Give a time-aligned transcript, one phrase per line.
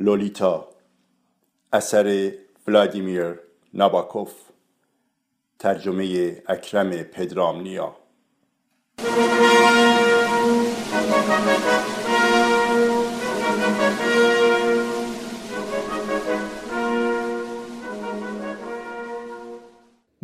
[0.00, 0.68] لولیتا
[1.72, 2.32] اثر
[2.66, 3.34] ولادیمیر
[3.74, 4.34] ناباکوف
[5.58, 7.96] ترجمه اکرم پدرامنیا.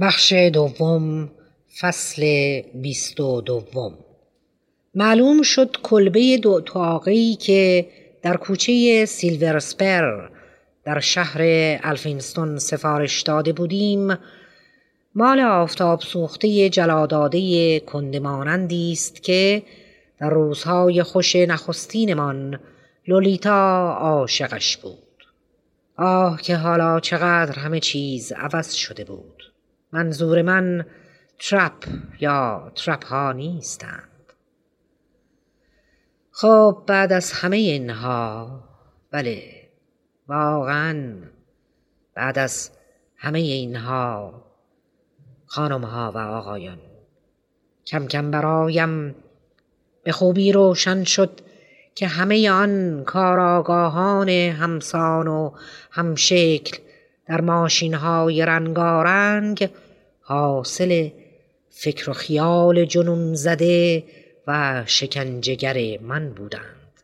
[0.01, 1.31] بخش دوم
[1.81, 2.23] فصل
[2.75, 3.99] بیست و دوم.
[4.95, 6.61] معلوم شد کلبه دو
[7.41, 7.87] که
[8.25, 10.29] در کوچه سیلور سپر
[10.85, 11.41] در شهر
[11.83, 14.19] الفینستون سفارش داده بودیم.
[15.15, 19.63] مال آفتاب سوخته جلاداده کندمانندی است که
[20.19, 22.61] در روزهای خوش نخستینمان
[23.09, 25.25] لولیتا عاشقش بود.
[25.97, 29.53] آه که حالا چقدر همه چیز عوض شده بود.
[29.93, 30.87] منظور من
[31.39, 31.89] ترپ
[32.21, 34.14] یا ترپ ها نیستند.
[36.37, 38.61] خب بعد از همه اینها
[39.11, 39.43] بله
[40.29, 41.15] واقعا
[42.15, 42.71] بعد از
[43.17, 44.35] همه اینها
[45.47, 46.79] خانم ها و آقایان
[47.87, 49.15] کم کم برایم
[50.05, 51.41] به خوبی روشن شد
[51.95, 55.51] که همه آن کاراگاهان همسان و
[55.91, 56.79] همشکل
[57.29, 59.71] در ماشین های رنگارنگ
[60.21, 61.09] حاصل
[61.71, 64.05] فکر و خیال جنون زده
[64.47, 67.01] و شکنجگر من بودند.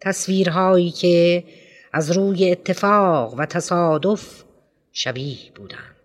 [0.00, 1.44] تصویرهایی که
[1.92, 4.44] از روی اتفاق و تصادف
[4.92, 5.96] شبیه بودند.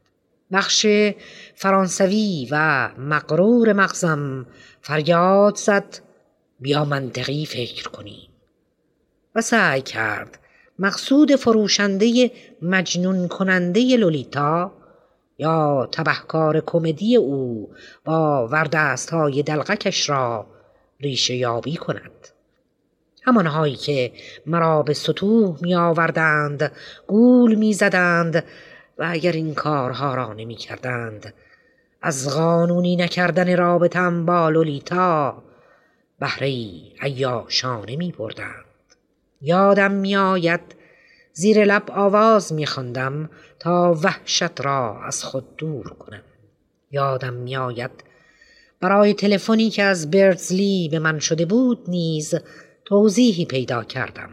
[0.51, 0.87] بخش
[1.55, 4.45] فرانسوی و مقرور مغزم
[4.81, 5.99] فریاد زد
[6.59, 8.29] بیا منطقی فکر کنیم.
[9.35, 10.39] و سعی کرد
[10.79, 12.31] مقصود فروشنده
[12.61, 14.71] مجنون کننده لولیتا
[15.37, 17.69] یا تبهکار کمدی او
[18.05, 20.47] با وردست های دلغکش را
[20.99, 22.27] ریشه یابی کند
[23.21, 24.11] همانهایی که
[24.45, 26.71] مرا به سطوح می آوردند
[27.07, 28.35] گول می زدند
[28.97, 31.33] و اگر این کارها را نمی کردند
[32.01, 35.43] از قانونی نکردن رابطم با لولیتا
[36.19, 36.47] بهره
[37.01, 38.65] عیاشانه می بردند.
[39.41, 40.61] یادم می آید
[41.33, 43.29] زیر لب آواز می خواندم
[43.59, 46.23] تا وحشت را از خود دور کنم.
[46.91, 47.91] یادم می آید
[48.81, 52.35] برای تلفنی که از برزلی به من شده بود نیز
[52.85, 54.29] توضیحی پیدا کردم.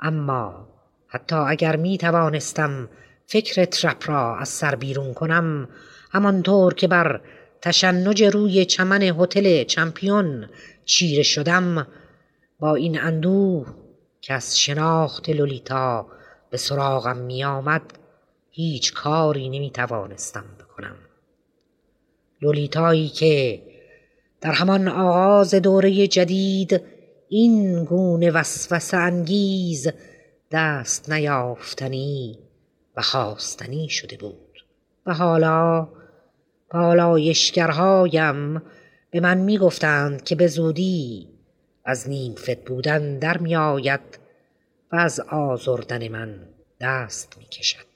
[0.00, 0.68] اما
[1.08, 2.88] حتی اگر می توانستم
[3.26, 5.68] فکر ترپ را از سر بیرون کنم
[6.10, 7.20] همانطور که بر
[7.62, 10.48] تشنج روی چمن هتل چمپیون
[10.84, 11.86] چیره شدم
[12.60, 13.66] با این اندوه
[14.20, 16.06] که از شناخت لولیتا
[16.50, 17.82] به سراغم می آمد
[18.50, 20.96] هیچ کاری نمی توانستم بکنم.
[22.42, 23.62] لولیتایی که
[24.40, 26.82] در همان آغاز دوره جدید
[27.28, 29.88] این گونه وسوسه انگیز
[30.50, 32.38] دست نیافتنی
[32.96, 34.64] و خواستنی شده بود
[35.06, 35.88] و حالا
[36.70, 38.62] پالایشگرهایم
[39.10, 41.28] به من می گفتند که به زودی
[41.84, 44.00] از نیم فت بودن در می آید
[44.92, 46.48] و از آزردن من
[46.80, 47.89] دست می کشد.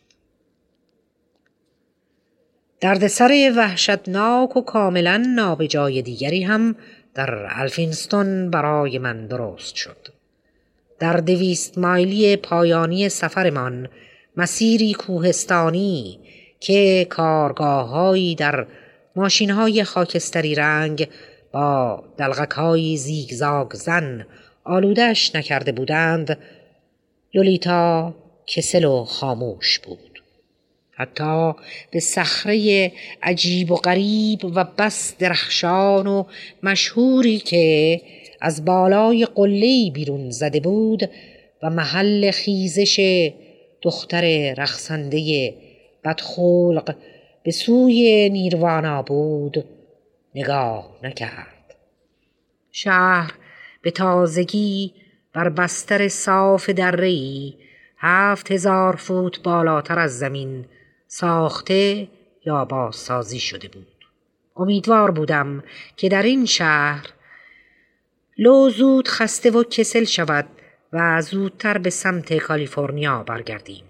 [2.84, 6.76] دردسر وحشتناک و کاملا نابجای دیگری هم
[7.14, 9.96] در الفینستون برای من درست شد.
[10.98, 13.88] در دویست مایلی پایانی سفرمان
[14.36, 16.18] مسیری کوهستانی
[16.60, 18.66] که کارگاههایی در
[19.16, 21.08] ماشین های خاکستری رنگ
[21.52, 24.26] با دلغک های زیگزاگ زن
[24.64, 26.38] آلودش نکرده بودند
[27.34, 28.14] لولیتا
[28.46, 30.13] کسل و خاموش بود
[30.96, 31.52] حتی
[31.90, 36.24] به صخره عجیب و غریب و بس درخشان و
[36.62, 38.00] مشهوری که
[38.40, 41.10] از بالای قله‌ای بیرون زده بود
[41.62, 43.30] و محل خیزش
[43.82, 45.54] دختر رخصنده
[46.04, 46.96] بدخلق
[47.42, 49.64] به سوی نیروانا بود
[50.34, 51.74] نگاه نکرد.
[52.72, 53.32] شهر
[53.82, 54.92] به تازگی
[55.32, 57.54] بر بستر صاف درهای
[57.98, 60.64] هفت هزار فوت بالاتر از زمین
[61.16, 62.08] ساخته
[62.46, 63.86] یا بازسازی شده بود.
[64.56, 65.62] امیدوار بودم
[65.96, 67.06] که در این شهر
[68.38, 70.46] لو زود خسته و کسل شود
[70.92, 73.84] و زودتر به سمت کالیفرنیا برگردیم.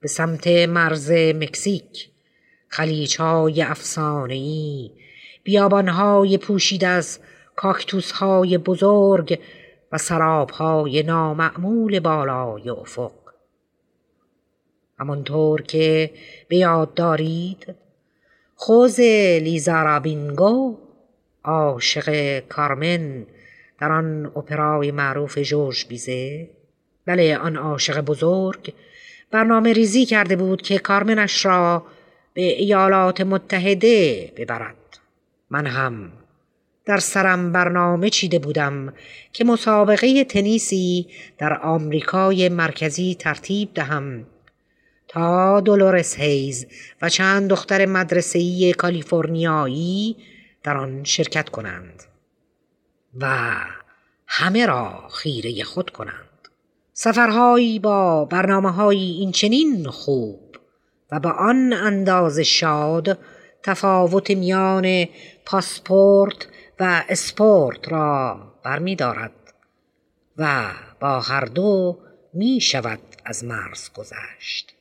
[0.00, 2.08] به سمت مرز مکزیک.
[2.68, 4.90] خلیجهای افسانهای
[5.44, 7.18] بیابانهای پوشید از
[7.56, 9.40] کاکتوسهای بزرگ
[9.92, 13.27] و سرابهای نامعمول بالای افق.
[14.98, 16.10] همانطور که
[16.48, 17.74] به یاد دارید
[18.54, 19.00] خوز
[19.40, 20.78] لیزارابینگو
[21.44, 23.26] عاشق کارمن
[23.80, 26.50] در آن اپرای معروف جورج بیزه.
[27.06, 28.74] بله آن عاشق بزرگ
[29.30, 31.86] برنامه ریزی کرده بود که کارمنش را
[32.34, 34.98] به ایالات متحده ببرد.
[35.50, 36.12] من هم
[36.84, 38.94] در سرم برنامه چیده بودم
[39.32, 41.06] که مسابقه تنیسی
[41.38, 44.26] در آمریکای مرکزی ترتیب دهم.
[45.08, 46.66] تا دولورس هیز
[47.02, 50.16] و چند دختر مدرسه‌ای کالیفرنیایی
[50.62, 52.02] در آن شرکت کنند
[53.20, 53.54] و
[54.26, 56.48] همه را خیره خود کنند.
[56.92, 60.56] سفرهایی با برنامه های این چنین خوب
[61.12, 63.18] و با آن انداز شاد
[63.62, 65.06] تفاوت میان
[65.44, 66.46] پاسپورت
[66.80, 69.32] و اسپورت را برمی دارد
[70.36, 70.70] و
[71.00, 71.98] با هر دو
[72.34, 74.77] می شود از مرز گذشت.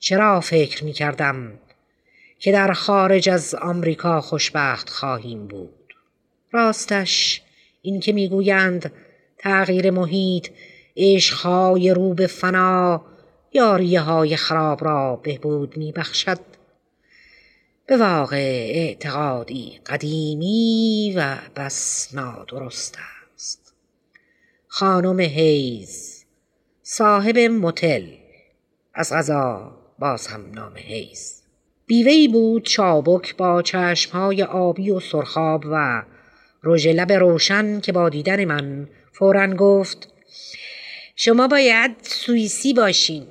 [0.00, 1.58] چرا فکر می کردم
[2.38, 5.94] که در خارج از آمریکا خوشبخت خواهیم بود؟
[6.52, 7.42] راستش
[7.82, 8.92] این که می‌گویند
[9.38, 10.48] تغییر محیط
[10.96, 13.04] عشقهای رو به فنا
[13.52, 16.40] یاریه های خراب را بهبود می بخشد
[17.86, 22.98] به واقع اعتقادی قدیمی و بس نادرست
[23.34, 23.74] است.
[24.68, 26.24] خانم هیز
[26.82, 28.06] صاحب متل
[28.94, 29.79] از غذا.
[30.00, 31.42] باز هم نام هیز
[31.86, 36.02] بیوهی بود چابک با چشمهای آبی و سرخاب و
[36.64, 40.08] رژ لب روشن که با دیدن من فورا گفت
[41.16, 43.26] شما باید سوئیسی باشین.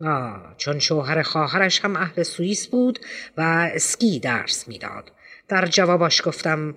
[0.00, 2.98] آه چون شوهر خواهرش هم اهل سوئیس بود
[3.36, 5.12] و اسکی درس می‌داد.
[5.48, 6.74] در جوابش گفتم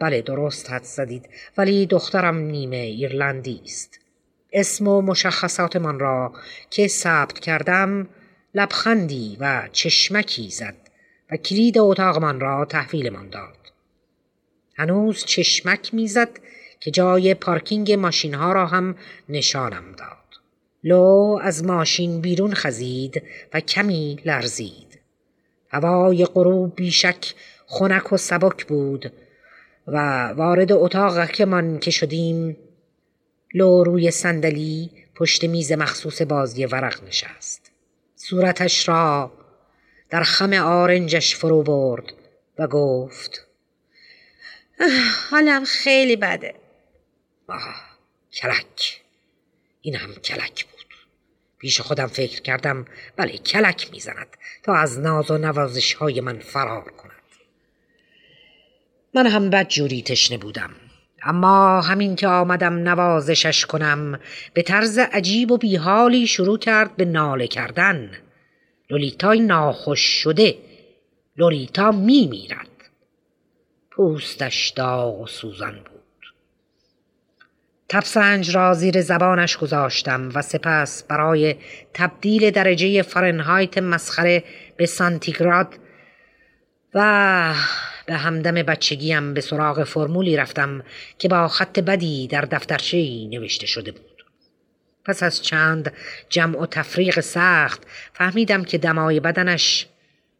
[0.00, 1.28] بله درست حد زدید
[1.58, 4.00] ولی دخترم نیمه ایرلندی است.
[4.52, 6.32] اسم و مشخصات من را
[6.70, 8.08] که ثبت کردم
[8.56, 10.74] لبخندی و چشمکی زد
[11.30, 13.72] و کلید اتاق من را تحویل من داد.
[14.76, 16.28] هنوز چشمک می‌زد
[16.80, 18.96] که جای پارکینگ ماشین ها را هم
[19.28, 20.42] نشانم داد.
[20.84, 23.22] لو از ماشین بیرون خزید
[23.54, 25.00] و کمی لرزید.
[25.68, 27.34] هوای غروب بیشک
[27.66, 29.12] خنک و سبک بود
[29.86, 32.56] و وارد اتاق که من که شدیم
[33.54, 37.65] لو روی صندلی پشت میز مخصوص بازی ورق نشست.
[38.28, 39.32] صورتش را
[40.10, 42.12] در خم آرنجش فرو برد
[42.58, 43.46] و گفت
[45.30, 46.54] حالم خیلی بده.
[47.48, 47.74] آه
[48.32, 49.02] کلک.
[49.80, 50.86] این هم کلک بود.
[51.58, 52.84] پیش خودم فکر کردم
[53.16, 57.12] بله کلک می‌زند تا از ناز و نوازش های من فرار کند.
[59.14, 60.74] من هم بد جوری تشنه بودم.
[61.26, 64.20] اما همین که آمدم نوازشش کنم
[64.54, 68.10] به طرز عجیب و بیحالی شروع کرد به ناله کردن.
[68.90, 70.54] لولیتای ناخوش شده.
[71.36, 72.68] لولیتا می میرد.
[73.90, 75.96] پوستش داغ و سوزن بود.
[77.88, 81.56] تبسنج را زیر زبانش گذاشتم و سپس برای
[81.94, 84.44] تبدیل درجه فرنهایت مسخره
[84.76, 85.74] به سانتیگراد
[86.94, 87.54] و
[88.06, 90.84] به همدم بچگیم به سراغ فرمولی رفتم
[91.18, 94.24] که با خط بدی در دفترچه نوشته شده بود.
[95.04, 95.92] پس از چند
[96.28, 97.82] جمع و تفریق سخت
[98.12, 99.86] فهمیدم که دمای بدنش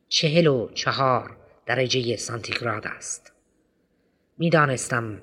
[0.08, 1.36] چهل و چهار
[1.66, 3.32] درجه سانتیگراد است.
[4.38, 5.22] می‌دانستم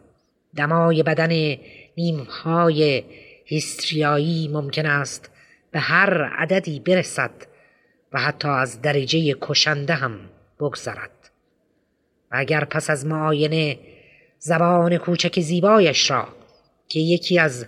[0.55, 1.57] دمای بدن
[1.97, 3.03] نیمهای
[3.45, 5.31] هیستریایی ممکن است
[5.71, 7.31] به هر عددی برسد
[8.13, 10.19] و حتی از درجه کشنده هم
[10.59, 11.12] بگذرد
[12.33, 13.79] و اگر پس از معاینه
[14.39, 16.27] زبان کوچک زیبایش را
[16.87, 17.67] که یکی از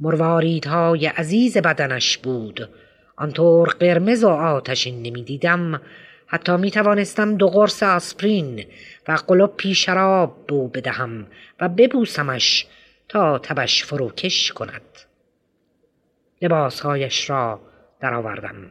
[0.00, 2.68] مرواریدهای عزیز بدنش بود
[3.16, 5.80] آنطور قرمز و آتشین نمی‌دیدم
[6.26, 8.64] حتی می توانستم دو قرص آسپرین
[9.08, 11.26] و قلوپی شراب بو بدهم
[11.60, 12.66] و ببوسمش
[13.08, 14.82] تا تبش فروکش کند.
[16.42, 17.60] لباسهایش را
[18.00, 18.70] درآوردم.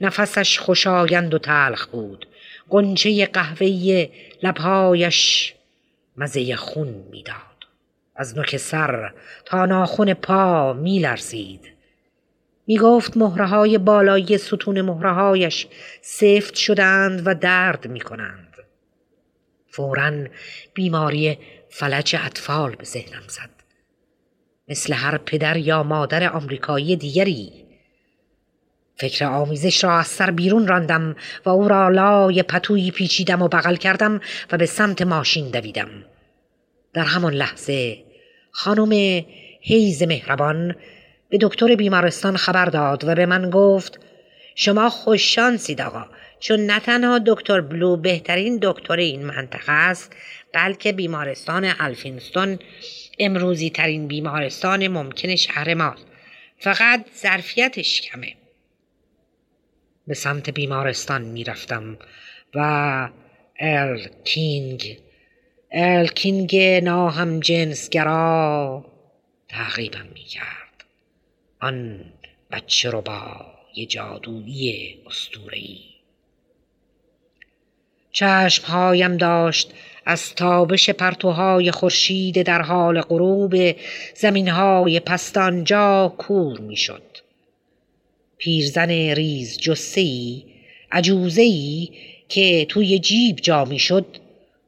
[0.00, 2.27] نفسش خوشایند و تلخ بود.
[2.70, 4.08] قنچه قهوه‌ای
[4.42, 5.54] لبهایش
[6.16, 7.38] مزه خون می‌داد
[8.16, 9.12] از نوک سر
[9.44, 11.72] تا ناخون پا میلرزید
[12.66, 15.66] می گفت مهره های بالایی ستون مهره هایش
[16.02, 18.56] سفت شدند و درد می کنند.
[19.68, 20.12] فورا
[20.74, 21.38] بیماری
[21.70, 23.50] فلج اطفال به ذهنم زد.
[24.68, 27.67] مثل هر پدر یا مادر آمریکایی دیگری
[28.98, 33.76] فکر آمیزش را از سر بیرون راندم و او را لای پتویی پیچیدم و بغل
[33.76, 34.20] کردم
[34.52, 35.88] و به سمت ماشین دویدم.
[36.92, 37.98] در همان لحظه
[38.50, 39.22] خانم
[39.60, 40.76] هیز مهربان
[41.30, 44.00] به دکتر بیمارستان خبر داد و به من گفت
[44.54, 46.06] شما خوششانسید آقا
[46.40, 50.16] چون نه تنها دکتر بلو بهترین دکتر این منطقه است
[50.54, 52.58] بلکه بیمارستان الفینستون
[53.18, 56.06] امروزی ترین بیمارستان ممکن شهر ماست.
[56.58, 58.37] فقط ظرفیتش کمه.
[60.08, 61.98] به سمت بیمارستان می‌رفتم
[62.54, 63.08] و
[63.60, 64.98] ارل کینگ
[65.72, 68.84] ارل کینگ ناهم جنسگرا
[69.48, 70.84] تعقیبم می‌کرد.
[71.60, 72.04] آن
[72.50, 75.80] بچه رو با یه جادویی استورهی
[78.10, 79.74] چشمهایم داشت
[80.06, 83.54] از تابش پرتوهای خورشید در حال غروب
[84.14, 87.02] زمینهای پستانجا کور می‌شد.
[88.38, 90.44] پیرزن ریز جسهی
[90.92, 91.90] عجوزهی
[92.28, 93.66] که توی جیب جا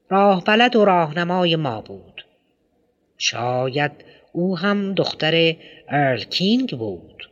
[0.09, 2.25] راه بلد و راهنمای ما بود.
[3.19, 3.93] شاید
[4.33, 5.57] او هم دختر
[5.89, 7.31] ارل کینگ بود.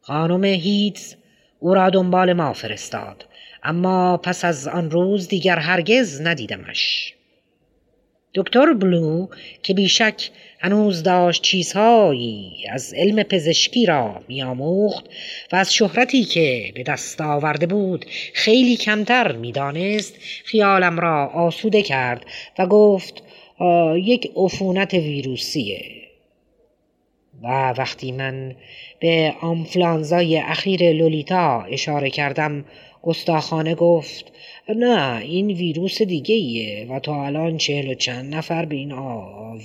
[0.00, 1.14] خانم هیتز
[1.58, 3.24] او را دنبال ما فرستاد
[3.62, 7.14] اما پس از آن روز دیگر هرگز ندیدمش.
[8.34, 9.26] دکتر بلو
[9.62, 10.30] که بیشک
[10.64, 15.04] هنوز داشت چیزهایی از علم پزشکی را میآموخت
[15.52, 18.04] و از شهرتی که به دست آورده بود
[18.34, 20.14] خیلی کمتر می‌دانست
[20.44, 22.26] خیالم را آسوده کرد
[22.58, 23.22] و گفت
[23.96, 26.02] یک عفونت ویروسیه.
[27.42, 28.54] و وقتی من
[29.00, 32.64] به آنفلانزای اخیر لولیتا اشاره کردم
[33.02, 34.32] گستاخانه گفت
[34.68, 38.92] نه این ویروس دیگه ایه و تا الان چهل و چند نفر به این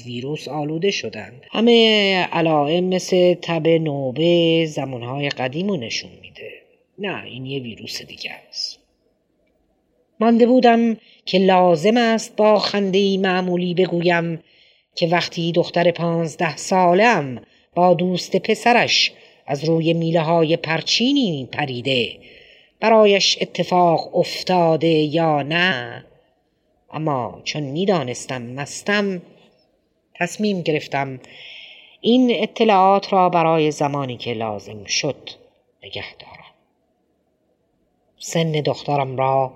[0.05, 1.31] ویروس آلوده شدن.
[1.51, 6.51] همه علائم مثل تب نوبه زمانهای قدیمو نشون میده.
[6.99, 8.79] نه این یه ویروس دیگه است.
[10.19, 14.39] مانده بودم که لازم است با خنده معمولی بگویم
[14.95, 17.41] که وقتی دختر پانزده سالم
[17.75, 19.11] با دوست پسرش
[19.47, 22.09] از روی میله های پرچینی پریده
[22.79, 26.05] برایش اتفاق افتاده یا نه.
[26.91, 29.21] اما چون می‌دانستم مستم
[30.15, 31.19] تصمیم گرفتم
[32.01, 35.29] این اطلاعات را برای زمانی که لازم شد
[35.83, 36.53] نگه دارم.
[38.19, 39.53] سن دخترم را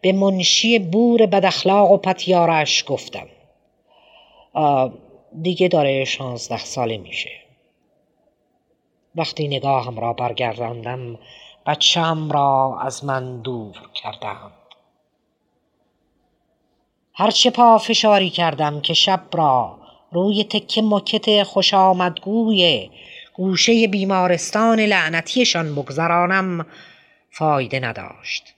[0.00, 3.26] به منشی بور بداخلاق و پتیارش گفتم.
[5.42, 7.30] دیگه داره شانزده ساله میشه.
[9.16, 11.18] وقتی نگاهم را برگرداندم
[11.66, 14.52] بچم را از من دور کردند.
[17.14, 19.78] هرچه پا فشاری کردم که شب را
[20.12, 22.90] روی تکه مکت خوش آمدگوی
[23.34, 26.66] گوشه بیمارستان لعنتیشان بگذرانم
[27.30, 28.54] فایده نداشت.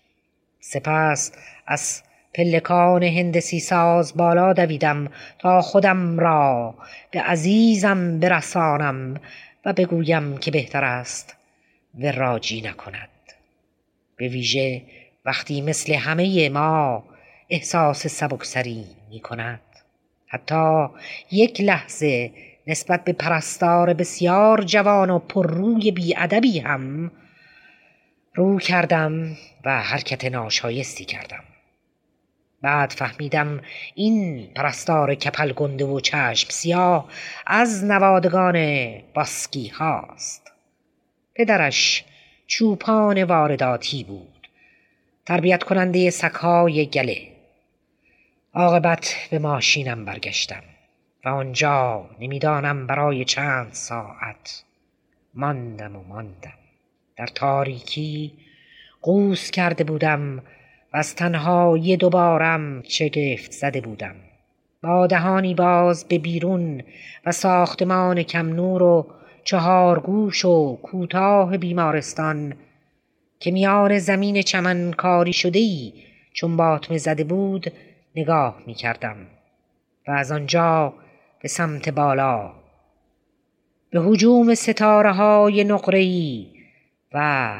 [0.60, 1.32] سپس
[1.66, 2.02] از
[2.34, 5.08] پلکان هندسی ساز بالا دویدم
[5.38, 6.74] تا خودم را
[7.10, 9.20] به عزیزم برسانم
[9.64, 11.36] و بگویم که بهتر است.
[11.98, 13.08] وراجی نکند.
[14.16, 14.82] به ویژه
[15.24, 17.04] وقتی مثل همه ما
[17.50, 19.60] احساس سبکسری می کند
[20.26, 20.86] حتی
[21.30, 22.30] یک لحظه
[22.66, 27.10] نسبت به پرستار بسیار جوان و پرروی بیادبی هم
[28.34, 31.44] رو کردم و حرکت ناشایستی کردم.
[32.62, 33.60] بعد فهمیدم
[33.94, 37.08] این پرستار کپل گنده و چشم سیاه
[37.46, 40.43] از نوادگان باسکی هاست.
[41.34, 42.04] پدرش
[42.46, 44.48] چوپان وارداتی بود.
[45.26, 47.28] تربیت کننده سکای گله.
[48.54, 50.62] عاقبت به ماشینم برگشتم
[51.24, 54.64] و آنجا نمی‌دانم برای چند ساعت
[55.34, 56.58] ماندم و ماندم.
[57.16, 58.32] در تاریکی
[59.02, 60.38] قوس کرده بودم
[60.92, 64.14] و از تنهایی دوبارم شگفت زده بودم.
[64.82, 66.82] با دهانی باز به بیرون
[67.26, 69.14] و ساختمان کم نور و
[69.44, 72.54] چهار گوش و کوتاه بیمارستان
[73.40, 75.92] که میان زمین چمن کاری شده ای
[76.32, 77.72] چون باطمه زده بود
[78.16, 79.16] نگاه می کردم
[80.08, 80.94] و از آنجا
[81.42, 82.52] به سمت بالا.
[83.90, 86.46] به حجوم ستاره های نقره‌ای
[87.12, 87.54] و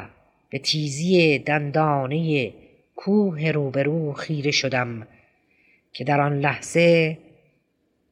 [0.49, 2.53] به تیزی دندانه
[2.95, 5.07] کوه روبرو خیره شدم
[5.93, 7.17] که در آن لحظه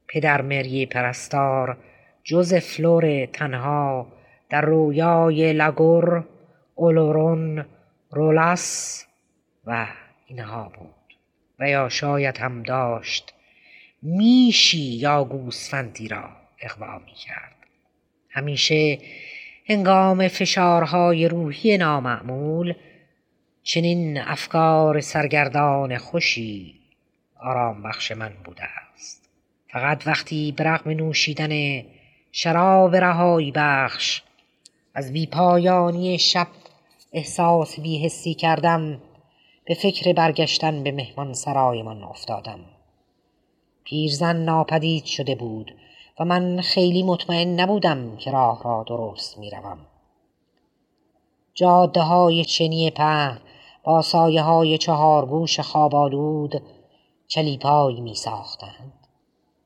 [0.08, 1.78] پدر مری پرستار
[2.24, 4.08] جز فلور تنها
[4.50, 6.28] در رویای لگور
[6.76, 7.66] اولورون
[8.12, 9.06] رولاس
[9.66, 9.88] و
[10.28, 11.18] اینها بود.
[11.60, 13.34] و یا شاید هم داشت
[14.02, 17.56] میشی یا گوسفندی را اقوا می کرد
[18.30, 18.98] همیشه
[19.70, 22.74] هنگام فشارهای روحی نامعمول
[23.64, 26.80] چنین افکار سرگردان خوشی
[27.40, 29.30] آرام بخش من بوده است.
[29.68, 31.84] فقط وقتی برغم نوشیدن
[32.36, 34.22] شراب رهایی بخش
[34.94, 36.48] از بیپایانی شب
[37.12, 39.02] احساس بیحسی کردم
[39.66, 42.60] به فکر برگشتن به مهمان سرایمان افتادم
[43.84, 45.76] پیرزن ناپدید شده بود
[46.20, 49.78] و من خیلی مطمئن نبودم که راه را درست می روم.
[51.54, 53.40] جاده های چنی پهن
[53.84, 56.62] با سایه های چهارگوش خوابالود
[57.28, 59.03] چلیپای می ساختند.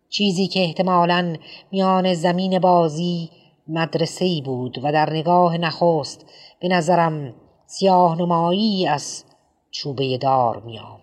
[0.10, 1.36] چیزی که احتمالا
[1.72, 3.30] میان زمین بازی
[3.68, 6.26] مدرسه بود و در نگاه نخست
[6.60, 7.34] به نظرم
[7.66, 9.24] سیاه نمایی از
[9.72, 11.02] چوبه دار می آمد.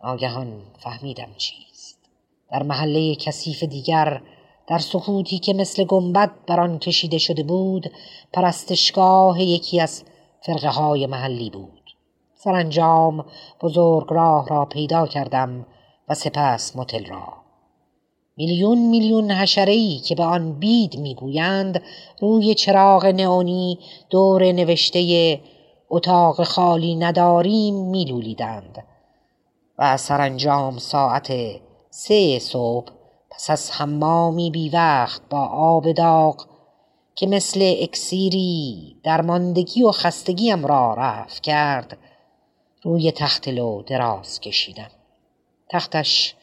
[0.00, 1.98] آگهان فهمیدم چیست.
[2.50, 4.22] در محله کثیف دیگر
[4.66, 7.90] در سکوتی که مثل گنبد بر آن کشیده شده بود
[8.32, 10.04] پرستشگاه یکی از
[10.40, 11.90] فرقه های محلی بود
[12.34, 13.24] سرانجام
[13.60, 15.66] بزرگ راه را پیدا کردم
[16.08, 17.43] و سپس متل را
[18.36, 21.82] میلیون میلیون حشرهای که به آن بید می‌گویند
[22.20, 23.78] روی چراغ نئونی
[24.10, 25.40] دور نوشته
[25.90, 28.84] اتاق خالی نداریم میلولیدند.
[29.78, 31.32] و سرانجام ساعت
[31.90, 32.92] سه صبح
[33.30, 36.46] پس از حمامی بی وقت با آب داغ
[37.14, 41.98] که مثل اکسیری درماندگی و خستگیم را رفت کرد
[42.82, 44.90] روی تخت لو دراز کشیدم.
[45.68, 46.34] تختش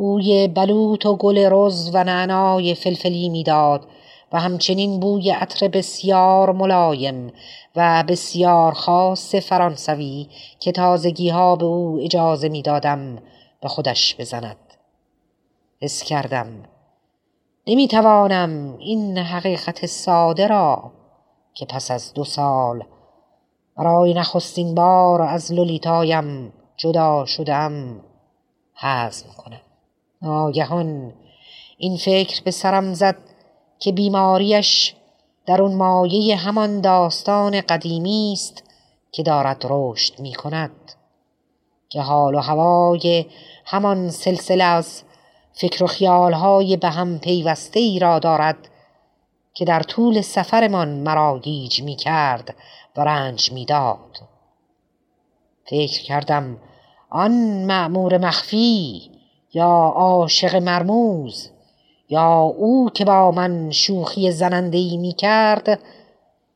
[0.00, 3.86] بوی بلوط و گل رز و نعنای فلفلی می‌داد
[4.32, 7.32] و همچنین بوی عطر بسیار ملایم
[7.76, 10.28] و بسیار خاص فرانسوی
[10.60, 13.18] که تازگی ها به او اجازه می‌دادم
[13.62, 14.56] به خودش بزند.
[15.80, 16.46] حس کردم
[17.66, 20.92] نمی‌توانم این حقیقت ساده را
[21.54, 22.84] که پس از دو سال
[23.76, 28.00] برای نخستین بار از لولیتایم جدا شدم
[28.74, 29.60] هضم کنم.
[30.22, 31.12] ناگهان
[31.78, 33.16] این فکر به سرم زد
[33.78, 34.94] که بیماریش
[35.46, 38.62] در اون مایه همان داستان قدیمی است
[39.12, 40.92] که دارد رشد می کند
[41.88, 43.26] که حال و هوای
[43.64, 45.02] همان سلسله از
[45.52, 48.68] فکر و خیالهای به هم پیوسته ای را دارد
[49.54, 52.54] که در طول سفرمان مرا گیج می کرد
[52.96, 54.18] و رنج می داد.
[55.64, 56.58] فکر کردم
[57.10, 57.32] آن
[57.64, 59.10] معمور مخفی
[59.54, 61.50] یا عاشق مرموز
[62.08, 65.80] یا او که با من شوخی زنندهی می کرد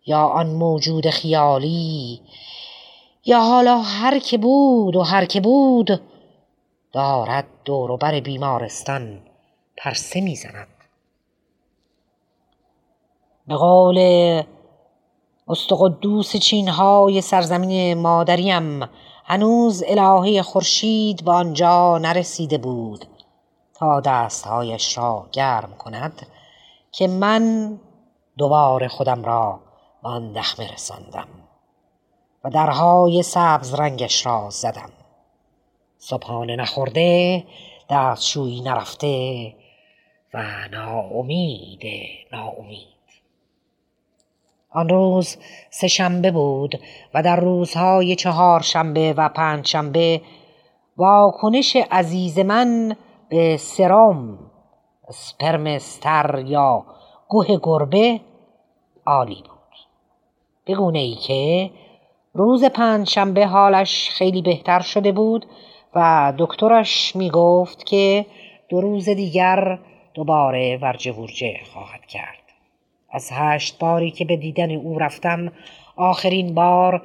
[0.07, 2.21] یا آن موجود خیالی
[3.25, 6.01] یا حالا هر که بود و هر که بود
[6.93, 9.21] دارد دوروبر بیمارستان
[9.77, 10.69] پرسه می‌زند.
[13.49, 13.99] به قول
[15.49, 18.81] استقدوس چینهای سرزمین مادریم
[19.27, 23.07] هنوز الهه خورشید به آنجا نرسیده بود
[23.75, 26.27] تا دستهایش را گرم کند
[26.93, 27.79] که من
[28.39, 29.61] دوباره خودم را
[30.03, 31.29] به آن دخمه رساندم
[32.45, 34.91] و درهای سبز رنگش را زدم.
[35.99, 37.45] صبحانه نخورده
[37.91, 39.55] دستشویی نرفته
[40.35, 41.83] و ناامید
[42.33, 42.94] ناامید.
[44.75, 45.37] آن روز
[45.71, 46.81] سه شنبه بود
[47.15, 50.21] و در روزهای چهار شنبه و پنج شنبه
[50.97, 52.97] واکنش عزیز من
[53.29, 54.39] به سرام
[55.11, 56.85] سپرمستر یا
[57.29, 58.21] گوه گربه
[59.07, 59.55] عالی بود.
[60.67, 61.71] بگونه ای که
[62.35, 65.47] روز پنج شنبه حالش خیلی بهتر شده بود
[65.95, 68.27] و دکترش می گفت که
[68.69, 69.79] دو روز دیگر
[70.15, 72.44] دوباره ورجه ورجه خواهد کرد.
[73.14, 75.53] از هشت باری که به دیدن او رفتم
[75.96, 77.03] آخرین بار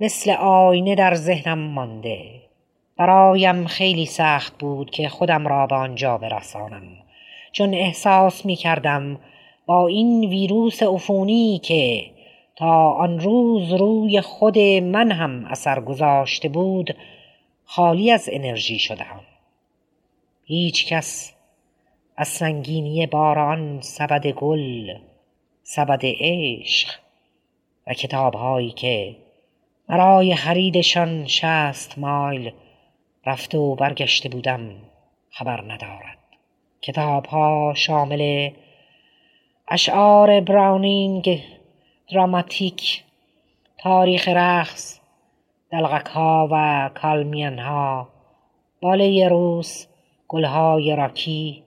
[0.00, 2.40] مثل آینه در ذهنم مانده.
[2.96, 6.82] برایم خیلی سخت بود که خودم را به آنجا برسانم
[7.52, 9.18] چون احساس می کردم
[9.66, 12.10] با این ویروس عفونی که
[12.56, 16.96] تا آن روز روی خود من هم اثر گذاشته بود
[17.64, 19.20] خالی از انرژی شدم
[20.44, 21.32] هیچ کس
[22.16, 24.94] از سنگینی باران سبد گل
[25.72, 26.88] سبد عشق
[27.86, 29.16] و کتابهایی که
[29.88, 32.52] برای خریدشان شست مایل
[33.26, 34.70] رفته و برگشته بودم
[35.30, 36.18] خبر ندارد.
[36.82, 38.50] کتابها شامل
[39.68, 41.42] اشعار براونینگ
[42.12, 43.04] دراماتیک
[43.78, 45.00] تاریخ رقص
[45.72, 48.08] دلغک ها و کالمین ها
[48.80, 49.86] باله روس
[50.28, 51.62] گلهای راکی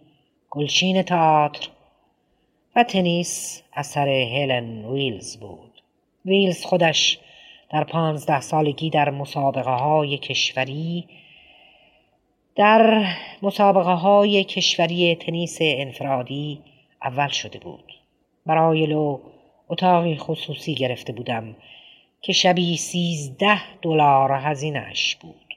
[0.50, 1.70] گلچین تئاتر
[2.76, 5.82] و تنیس اثر هلن ویلز بود.
[6.26, 7.20] ویلز خودش
[7.72, 11.08] در پانزده سالگی در مسابقه های کشوری
[12.56, 13.06] در
[13.42, 16.62] مسابقه های کشوری تنیس انفرادی
[17.04, 17.94] اول شده بود.
[18.46, 19.20] برای لو
[19.70, 21.56] اتاقی خصوصی گرفته بودم
[22.22, 25.56] که شبی سیزده دلار هزینهاش بود.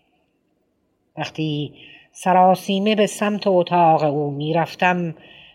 [1.16, 1.72] وقتی
[2.12, 5.14] سراسیمه به سمت اتاق او می‌رفتم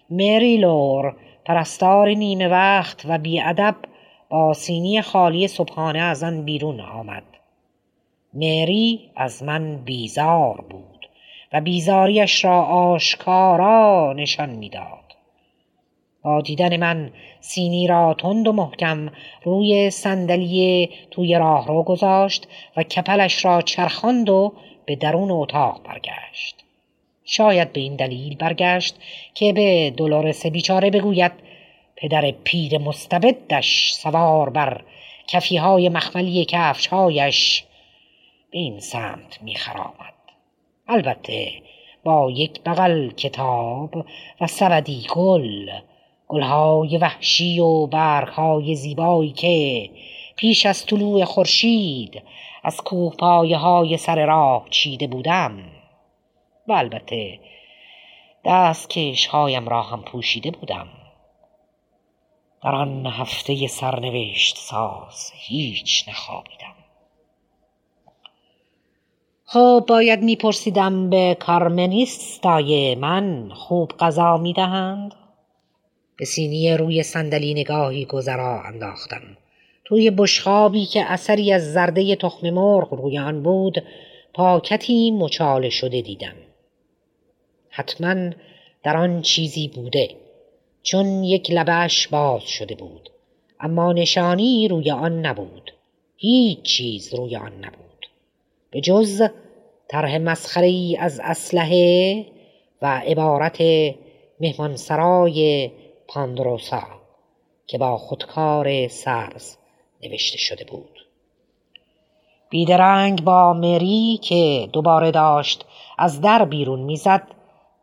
[0.09, 3.75] مری لور پرستار نیمه وقت و بیادب
[4.29, 7.23] با سینی خالی صبحانه از آن بیرون آمد.
[8.33, 11.09] مری از من بیزار بود
[11.53, 15.15] و بیزاریش را آشکارا نشان می‌داد.
[16.23, 19.09] با دیدن من سینی را تند و محکم
[19.43, 24.53] روی صندلی توی راهرو گذاشت و کپلش را چرخاند و
[24.85, 26.63] به درون اتاق برگشت.
[27.25, 28.95] شاید به این دلیل برگشت
[29.33, 31.31] که به دلارس بیچاره بگوید
[31.95, 34.81] پدر پیر مستبدش سوار بر
[35.27, 37.63] کفی های مخملی کفشهایش
[38.51, 40.13] به این سمت میخرامد.
[40.87, 41.51] البته
[42.03, 44.05] با یک بغل کتاب
[44.41, 45.69] و سبدی گل
[46.27, 49.89] گلهای وحشی و برگهای زیبایی که
[50.35, 52.21] پیش از طلوع خورشید
[52.63, 53.13] از کوه
[53.57, 55.80] های سر راه چیده بودم.
[56.67, 57.39] و البته
[59.29, 60.87] هایم را هم پوشیده بودم.
[62.63, 66.75] در آن هفته سرنوشت ساز هیچ نخوابیدم.
[69.45, 75.15] خب باید میپرسیدم به کارمنیستای من خوب غذا می‌دهند؟
[76.17, 79.37] به سینی روی صندلی نگاهی گذرا انداختم.
[79.85, 83.83] توی بشخابی که اثری از زرده تخم مرغ روی آن بود
[84.33, 86.35] پاکتی مچاله شده دیدم.
[87.71, 88.31] حتما
[88.83, 90.09] در آن چیزی بوده
[90.83, 93.09] چون یک لبش باز شده بود
[93.59, 95.71] اما نشانی روی آن نبود
[96.17, 98.09] هیچ چیز روی آن نبود.
[98.71, 99.21] به جز
[99.87, 102.25] طرح مسخری از اسلحه
[102.81, 103.57] و عبارت
[104.39, 105.71] مهمانسرای
[106.07, 106.83] پاندروسا
[107.67, 109.57] که با خودکار سرز
[110.03, 111.05] نوشته شده بود.
[112.49, 115.65] بیدرنگ با مری که دوباره داشت
[115.97, 117.27] از در بیرون می‌زد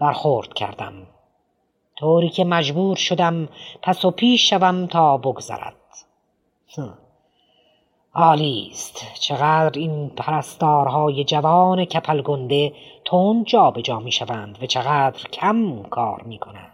[0.00, 0.92] برخورد کردم.
[1.96, 3.48] طوری که مجبور شدم
[3.82, 5.74] پس و پیش شوم تا بگذرد.
[8.14, 9.06] عالی است.
[9.20, 12.72] چقدر این پرستارهای جوان کپلگنده
[13.04, 16.72] تند جابجا می‌شوند و چقدر کم کار می‌کنند.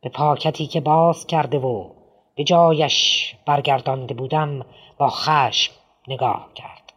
[0.00, 1.90] به پاکتی که باز کرده و
[2.34, 4.66] به جایش برگردانده بودم
[4.98, 5.72] با خشم
[6.08, 6.92] نگاه کرد.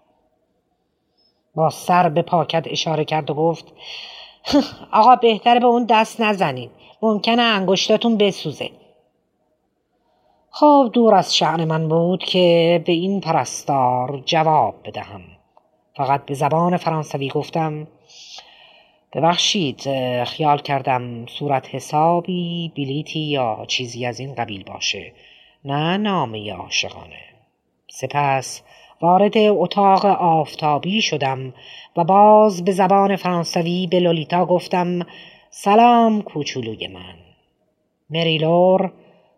[1.56, 3.74] با سر به پاکت اشاره کرد و گفت
[4.92, 8.70] آقا بهتره به اون دست نزنید ممکنه انگشتاتون بسوزه.
[10.50, 15.22] خب دور از شعن من بود که به این پرستار جواب بدهم.
[15.98, 17.88] فقط به زبان فرانسوی گفتم
[19.14, 19.82] ببخشید
[20.24, 25.14] خیال کردم صورت حسابی بلیتی یا چیزی از این قبیل باشه.
[25.66, 27.20] نه نامه عاشقانه.
[27.88, 28.62] سپس
[29.02, 31.54] وارد اتاق آفتابی شدم
[31.98, 35.06] و باز به زبان فرانسوی به لولیتا گفتم
[35.50, 37.16] سلام کوچولوی من.
[38.10, 38.92] مریلور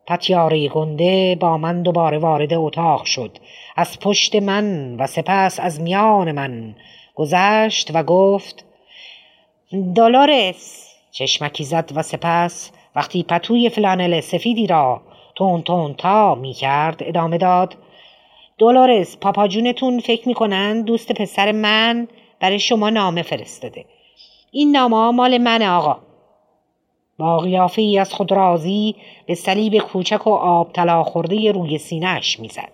[0.07, 3.37] پتیاره گنده با من دوباره وارد اتاق شد.
[3.75, 6.75] از پشت من و سپس از میان من
[7.15, 8.65] گذشت و گفت
[9.95, 10.87] دولورس.
[11.11, 15.01] چشمکی زد و سپس وقتی پتوی فلانل سفیدی را
[15.35, 17.75] تون تون تا می کرد ادامه داد
[18.57, 22.07] دولورس پاپاجونتون فکر می‌کنن دوست پسر من
[22.39, 23.85] برای شما نامه فرستاده.
[24.51, 25.99] این نامه مال من آقا.
[27.19, 32.39] با قیافه ای از خود راضی به صلیب کوچک و آب طلا خورده روی سینهش
[32.39, 32.71] می‌زد.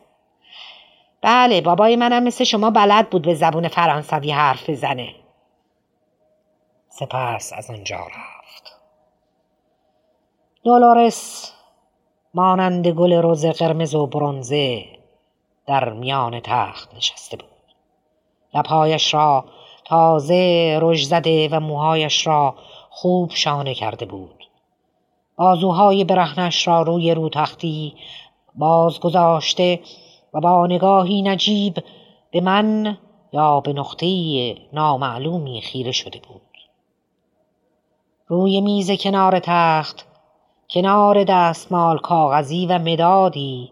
[1.21, 5.09] بله بابای منم مثل شما بلد بود به زبون فرانسوی حرف بزنه.
[6.89, 8.79] سپس از آنجا رفت.
[10.63, 11.51] دولارس
[12.33, 14.85] مانند گل روز قرمز و برونزه
[15.67, 17.47] در میان تخت نشسته بود.
[18.53, 19.45] لبهایش را
[19.85, 22.55] تازه رژ زده و موهایش را
[22.89, 24.43] خوب شانه کرده بود.
[25.35, 27.95] بازوهای برهنش را روی رو تختی
[28.55, 29.79] باز گذاشته
[30.33, 31.83] و با نگاهی نجیب
[32.31, 32.97] به من
[33.33, 34.07] یا به نقطه
[34.73, 36.41] نامعلومی خیره شده بود.
[38.27, 40.05] روی میز کنار تخت
[40.69, 43.71] کنار دستمال کاغذی و مدادی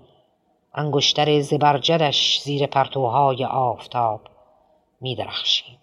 [0.73, 4.21] انگشتر زبرجدش زیر پرتوهای آفتاب
[5.01, 5.79] می درخشید.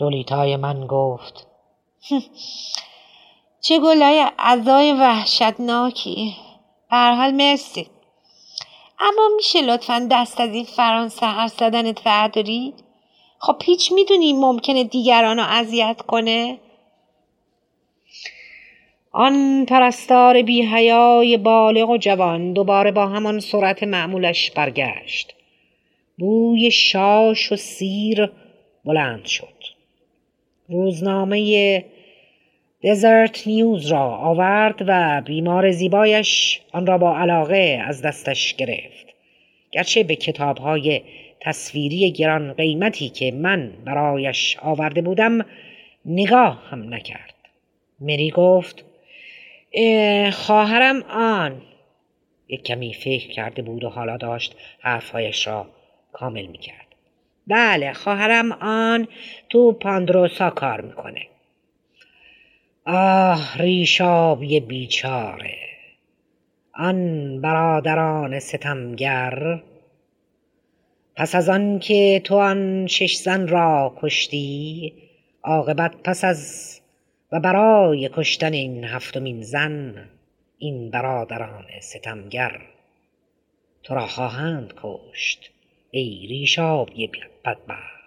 [0.00, 1.46] لولیتای من گفت
[3.60, 6.36] چه گلای عذای وحشتناکی.
[6.90, 7.90] حال مرسی.
[9.00, 12.84] اما میشه لطفا دست از این فرانسه حرف زدنت بردارید
[13.38, 16.58] خب پیچ می‌دونی ممکنه دیگران رو اذیت کنه؟
[19.12, 25.34] آن پرستار بیهیای بالغ و جوان دوباره با همان سرعت معمولش برگشت.
[26.18, 28.30] بوی شاش و سیر
[28.84, 29.54] بلند شد.
[30.68, 31.84] روزنامه
[32.84, 39.06] دزرت نیوز را آورد و بیمار زیبایش آن را با علاقه از دستش گرفت.
[39.72, 41.02] گرچه به کتابهای
[41.40, 45.46] تصویری گران قیمتی که من برایش آورده بودم
[46.06, 47.34] نگاه هم نکرد.
[48.00, 48.84] مری گفت
[50.32, 51.62] خواهرم آن.
[52.48, 55.66] یک کمی فکر کرده بود و حالا داشت حرفهایش را
[56.12, 56.86] کامل می‌کرد.
[57.46, 59.08] بله خواهرم آن
[59.48, 61.26] تو پاندروسا کار می‌کنه.
[62.86, 65.58] آه ریشابی بیچاره.
[66.74, 69.62] آن برادران ستمگر.
[71.16, 74.92] پس از آن که تو آن شش زن را کشتی
[75.42, 76.77] عاقبت پس از
[77.32, 80.08] و برای کشتن این هفتمین زن
[80.58, 82.60] این برادران ستمگر
[83.82, 85.50] تو را خواهند کشت
[85.90, 87.10] ای ریشابی
[87.44, 87.98] بدبخت.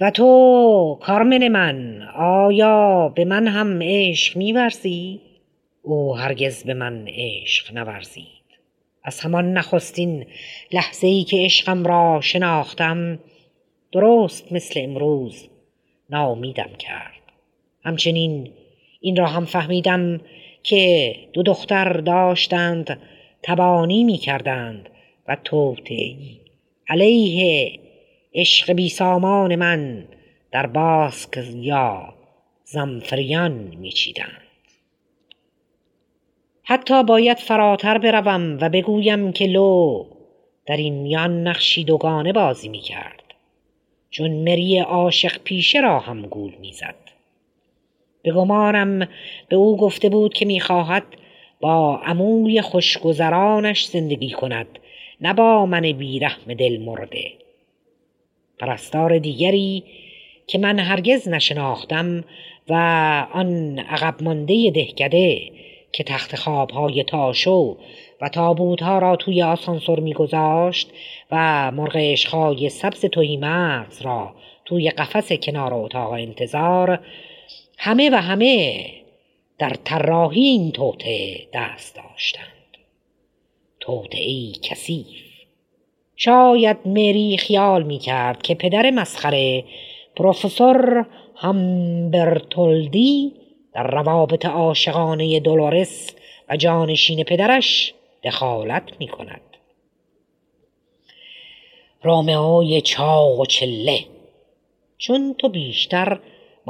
[0.00, 5.20] و تو کارمن من آیا به من هم عشق میورزی؟
[5.82, 8.26] او هرگز به من عشق نورزید.
[9.04, 10.26] از همان نخستین
[10.72, 13.18] لحظه ای که عشقم را شناختم
[13.92, 15.48] درست مثل امروز
[16.10, 17.19] ناامیدم کرد.
[17.84, 18.52] همچنین
[19.00, 20.20] این را هم فهمیدم
[20.62, 23.00] که دو دختر داشتند
[23.42, 24.88] تبانی می کردند
[25.28, 26.40] و توطعی
[26.88, 27.80] علیه
[28.34, 30.04] عشق بی سامان من
[30.52, 32.14] در باسک یا
[32.64, 34.42] زمفریان می چیدند.
[36.62, 40.04] حتی باید فراتر بروم و بگویم که لو
[40.66, 43.22] در این میان نقشی دوگانه بازی می کرد
[44.10, 46.99] چون مری عاشق پیشه را هم گول می‌زد.
[48.22, 49.08] به گمانم
[49.48, 51.04] به او گفته بود که می‌خواهد
[51.60, 54.78] با عموی خوشگذرانش زندگی کند
[55.20, 57.32] نه با من بیرحم دل مرده.
[58.58, 59.84] پرستار دیگری
[60.46, 62.24] که من هرگز نشناختم
[62.68, 62.74] و
[63.32, 65.40] آن عقب مانده دهکده
[65.92, 67.76] که تخت خوابهای تاشو
[68.20, 70.90] و تابوتها را توی آسانسور میگذاشت
[71.30, 77.00] و مرغ عشقهای سبز توی مغز را توی قفس کنار اتاق انتظار
[77.82, 78.86] همه و همه
[79.58, 80.72] در طراحی این
[81.54, 82.44] دست داشتند.
[83.80, 85.06] توته ای کثیف.
[86.16, 89.64] شاید مری خیال می کرد که پدر مسخره
[90.16, 93.32] پروفسور همبرتولدی
[93.72, 96.10] در روابط عاشقانه دولورس
[96.48, 99.40] و جانشین پدرش دخالت می کند
[102.02, 104.04] رومئوی چاق و چله.
[104.98, 106.20] چون تو بیشتر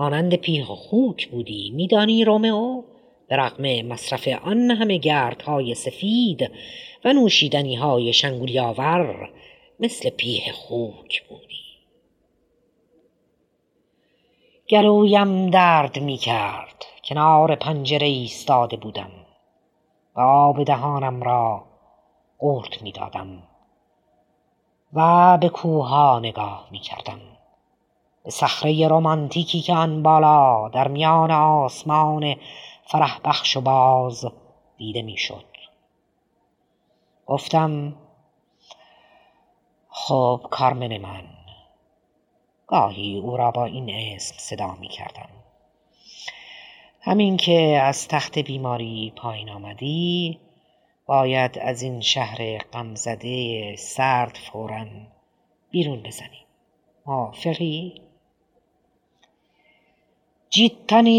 [0.00, 2.82] مانند پیه خوک بودی میدانی رومئو؟
[3.28, 6.50] به رغم مصرف آن همه گردهای سفید
[7.04, 9.30] و نوشیدنی های شنگولیاور
[9.80, 11.64] مثل پیه خوک بودی.
[14.70, 19.10] گلویم درد می کرد کنار پنجره ایستاده بودم.
[20.16, 21.64] و آب دهانم را
[22.38, 23.42] قورت می دادم
[24.92, 27.29] و به کوها نگاه می کردم به
[28.28, 32.37] صخره رمانتیکی که آن بالا در میان آسمان
[32.85, 34.26] فرح بخش و باز
[34.76, 35.44] دیده می‌شد.
[37.26, 37.94] گفتم
[39.88, 41.24] خب کارمن من
[42.66, 45.28] گاهی او را با این اسم صدا می کردم
[47.00, 50.40] همین که از تخت بیماری پایین آمدی
[51.06, 54.87] باید از این شهر غمزده سرد فورا
[55.70, 56.46] بیرون بزنیم
[57.06, 58.09] موافقی؟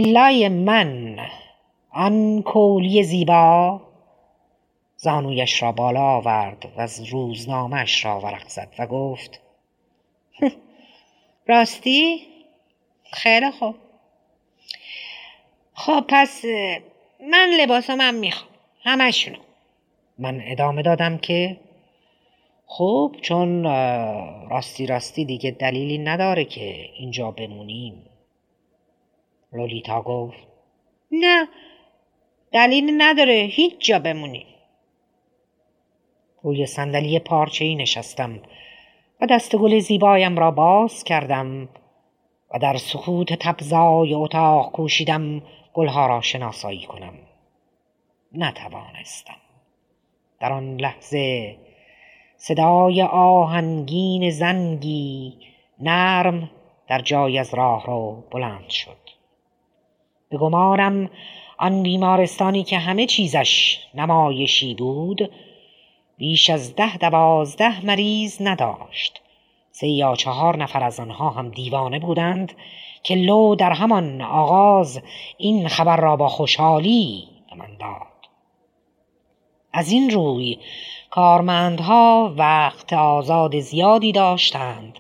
[0.06, 1.20] لای من
[1.90, 3.82] آن کولی زیبا.
[4.98, 9.42] زانویش را بالا آورد و از روزنامهش را ورق زد و گفت
[11.48, 12.28] راستی؟
[13.12, 13.76] خیلی خوب.
[15.74, 16.46] خب پس
[17.32, 18.50] من لباسم هم می‌خوام
[18.84, 19.38] همشونو.
[20.18, 21.58] من ادامه دادم که
[22.66, 23.64] خوب چون
[24.50, 28.11] راستی راستی دیگه دلیلی نداره که اینجا بمونیم.
[29.54, 30.48] لولیتا گفت.
[31.12, 31.48] نه
[32.52, 34.46] دلیل نداره هیچ جا بمونی.
[36.44, 38.40] روی صندلی پارچه ای نشستم
[39.22, 41.70] و دست گل زیبایم را باز کردم
[42.54, 45.42] و در سکوت تبزای اتاق کوشیدم
[45.74, 47.14] گلها را شناسایی کنم.
[48.34, 49.38] نتوانستم.
[50.40, 51.58] در آن لحظه
[52.38, 55.38] صدای آهنگین زنگی
[55.80, 56.52] نرم
[56.88, 59.01] در جای از راه رو بلند شد.
[60.32, 61.10] به گمانم
[61.58, 65.32] آن بیمارستانی که همه چیزش نمایشی بود
[66.18, 69.22] بیش از ده دوازده مریض نداشت.
[69.72, 72.54] سه یا چهار نفر از آنها هم دیوانه بودند
[73.04, 75.02] که لو در همان آغاز
[75.38, 78.02] این خبر را با خوشحالی به من داد.
[79.74, 80.58] از این روی
[81.10, 85.00] کارمندها وقت آزاد زیادی داشتند.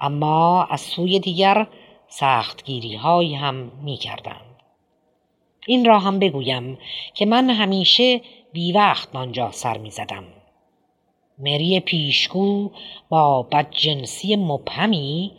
[0.00, 1.66] اما از سوی دیگر
[2.10, 4.56] سختگیری هایی هم می کردند.
[5.66, 6.78] این را هم بگویم
[7.14, 8.20] که من همیشه
[8.52, 10.24] بی وقت آنجا سر می زدم.
[11.38, 12.70] مری پیشگو
[13.08, 15.32] با بدجنسی مبهمی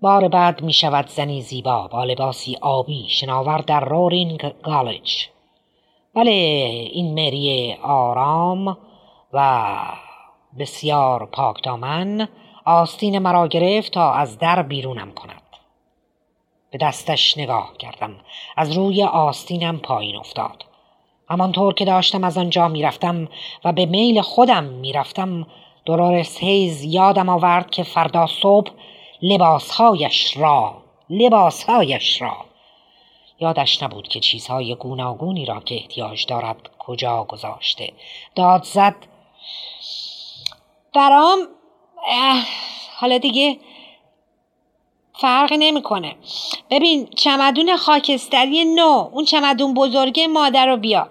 [0.00, 5.28] بار بعد می شود زنی زیبا با لباسی آبی شناور در رورینگ گالج
[6.14, 6.30] بله
[6.92, 8.76] این مری آرام
[9.32, 9.76] و
[10.58, 12.28] بسیار پاکدامن
[12.64, 15.42] آستین مرا گرفت تا از در بیرونم کند.
[16.70, 18.16] به دستش نگاه کردم.
[18.56, 20.64] از روی آستینم پایین افتاد.
[21.30, 23.28] همانطور که داشتم از آنجا می‌رفتم
[23.64, 25.46] و به میل خودم می‌رفتم
[25.84, 28.70] دولورس هیز یادم آورد که فردا صبح
[29.22, 32.36] لباسهایش را لباسهایش را.
[33.40, 37.92] یادش نبود که چیزهای گوناگونی را که احتیاج دارد کجا گذاشته.
[38.34, 38.94] داد زد
[40.94, 41.38] برام
[42.96, 43.58] حالا دیگه
[45.20, 46.16] فرق نمی‌کنه.
[46.70, 51.08] ببین چمدون خاکستری نو اون چمدون بزرگه مادر رو بیا.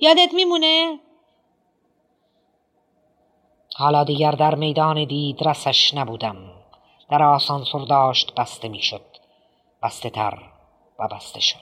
[0.00, 1.00] یادت میمونه؟
[3.76, 6.36] حالا دیگر در میدان دید رسش نبودم.
[7.10, 9.04] در آسانسور داشت بسته می‌شد.
[9.82, 10.38] بسته تر
[10.98, 11.56] و بسته شد.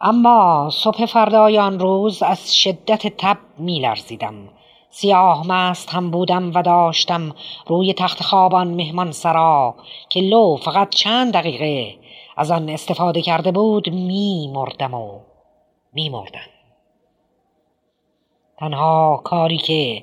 [0.00, 4.48] اما صبح فردای آن روز از شدت تب می لرزیدم
[4.90, 7.34] سیاه مست هم بودم و داشتم
[7.66, 9.74] روی تخت خوابان مهمان سرا
[10.08, 11.98] که لو فقط چند دقیقه
[12.36, 15.20] از آن استفاده کرده بود می مردم و
[15.92, 16.40] می مردم.
[18.58, 20.02] تنها کاری که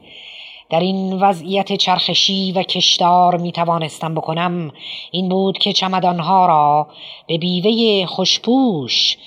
[0.69, 4.71] در این وضعیت چرخشی و کشدار می توانستم بکنم
[5.11, 6.87] این بود که چمدانها را
[7.27, 9.17] به بیوه خوشپوش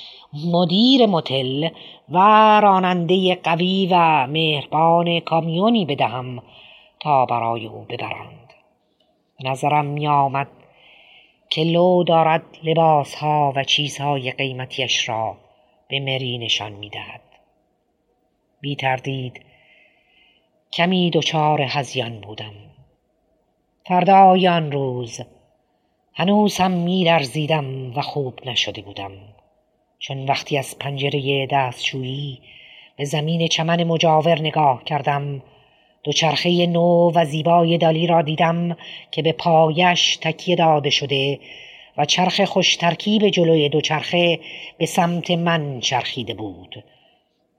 [0.44, 1.68] مدیر متل
[2.10, 2.18] و
[2.60, 6.42] راننده قوی و مهربان کامیونی بدهم
[7.00, 8.52] تا برای او ببرند.
[9.44, 10.48] نظرم می آمد
[11.50, 15.36] که لو دارد لباسها و چیزهای قیمتیش را
[15.88, 17.20] به مری نشان می دهد.
[18.60, 19.44] بی تردید
[20.72, 22.54] کمی دچار هزیان بودم.
[23.86, 25.20] فردای آن روز
[26.14, 27.10] هنوز هم می
[27.96, 29.12] و خوب نشده بودم.
[30.00, 32.40] چون وقتی از پنجره دستشویی
[32.96, 35.42] به زمین چمن مجاور نگاه کردم.
[36.04, 38.76] دوچرخه نو و زیبای دالی را دیدم
[39.10, 41.40] که به پایش تکیه داده شده
[41.96, 44.40] و چرخ خوش ترکیب جلوی دوچرخه
[44.78, 46.84] به سمت من چرخیده بود.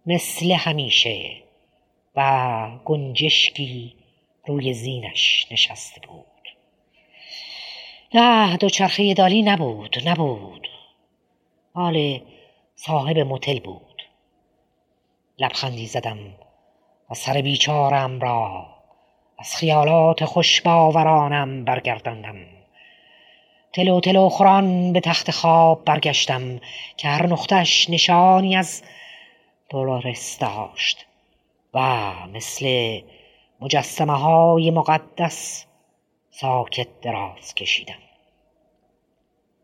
[0.05, 1.25] مثل همیشه
[2.15, 3.95] و گنجشکی
[4.45, 6.25] روی زینش نشسته بود.
[8.13, 10.67] نه دوچرخه دالی نبود نبود.
[11.75, 12.19] مال
[12.85, 14.01] صاحب متل بود.
[15.39, 16.17] لبخندی زدم
[17.09, 18.67] و سر بیچارم را
[19.39, 22.35] از خیالات خوش باورانم برگرداندم.
[23.73, 26.59] تلو تلو خوران به تخت خواب برگشتم
[26.97, 28.83] که هر نقطش نشانی از
[29.69, 31.05] دولارس داشت
[31.73, 33.01] و مثل
[33.59, 35.65] مجسمه های مقدس
[36.31, 38.01] ساکت دراز کشیدم.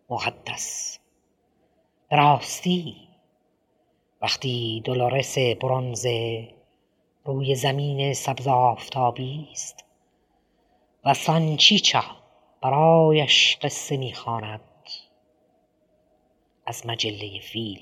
[0.10, 1.00] مقدس.
[2.12, 3.07] راستی
[4.22, 6.48] وقتی دولارس برونزه
[7.26, 9.86] روی زمین سبز آفتابی است
[11.06, 12.04] و سانچیچا
[12.62, 14.62] برایش قصه می‌خواند
[16.66, 17.80] از مجله فیل.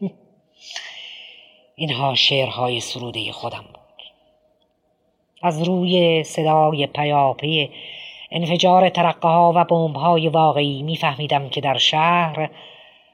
[1.76, 3.80] اینها شعرهای سروده خودم بود.
[5.42, 7.70] از روی صدای پیاپی
[8.30, 12.50] انفجار ترقه ها و بمب های واقعی میفهمیدم که در شهر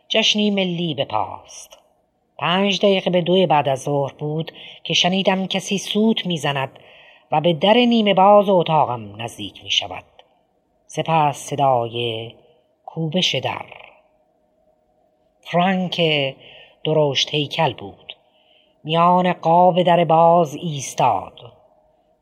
[0.09, 1.79] جشنی ملی بپاست.
[2.38, 4.53] پنج دقیقه به دوی بعد از ظهر بود
[4.85, 6.79] که شنیدم کسی سوت می‌زند
[7.33, 10.05] و به در نیمه باز اتاقم نزدیک می شود.
[10.87, 12.33] سپس صدای
[12.87, 13.66] کوبش در.
[15.41, 16.01] فرانک
[16.85, 18.16] درشت هیکل بود.
[18.85, 21.53] میان قاب در باز ایستاد.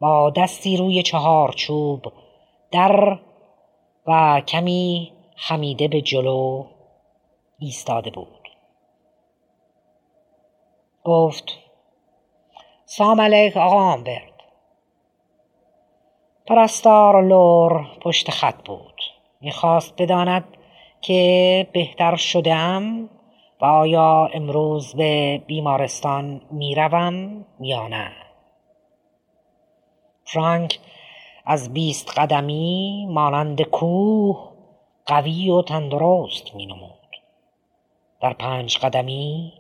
[0.00, 2.12] با دستی روی چهار چوب
[2.70, 3.18] در
[4.06, 6.64] و کمی خمیده به جلو
[7.59, 8.48] ایستاده بود.
[11.05, 11.59] گفت
[12.84, 14.42] سلام علیک آقا آمبرد.
[16.46, 19.00] پرستار لور پشت خط بود.
[19.40, 20.44] می‌خواست بداند
[21.00, 23.09] که بهتر شدم
[23.61, 28.12] و آیا امروز به بیمارستان می‌روم یا نه.
[30.24, 30.78] فرانک
[31.46, 34.52] از بیست قدمی مانند کوه
[35.07, 37.03] قوی و تندرست می نمود
[38.24, 39.52] در پنج قدمی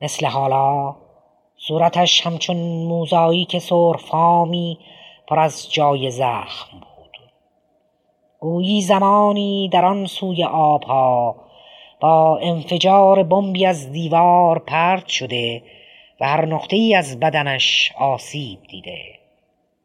[0.00, 0.96] مثل حالا
[1.56, 4.78] صورتش همچون موزایی که سرفامی
[5.28, 7.16] پر از جای زخم بود.
[8.40, 11.36] گویی زمانی در آن سوی آبها
[12.00, 15.62] با انفجار بمبی از دیوار پرت شده
[16.20, 19.02] و هر نقطه ای از بدنش آسیب دیده.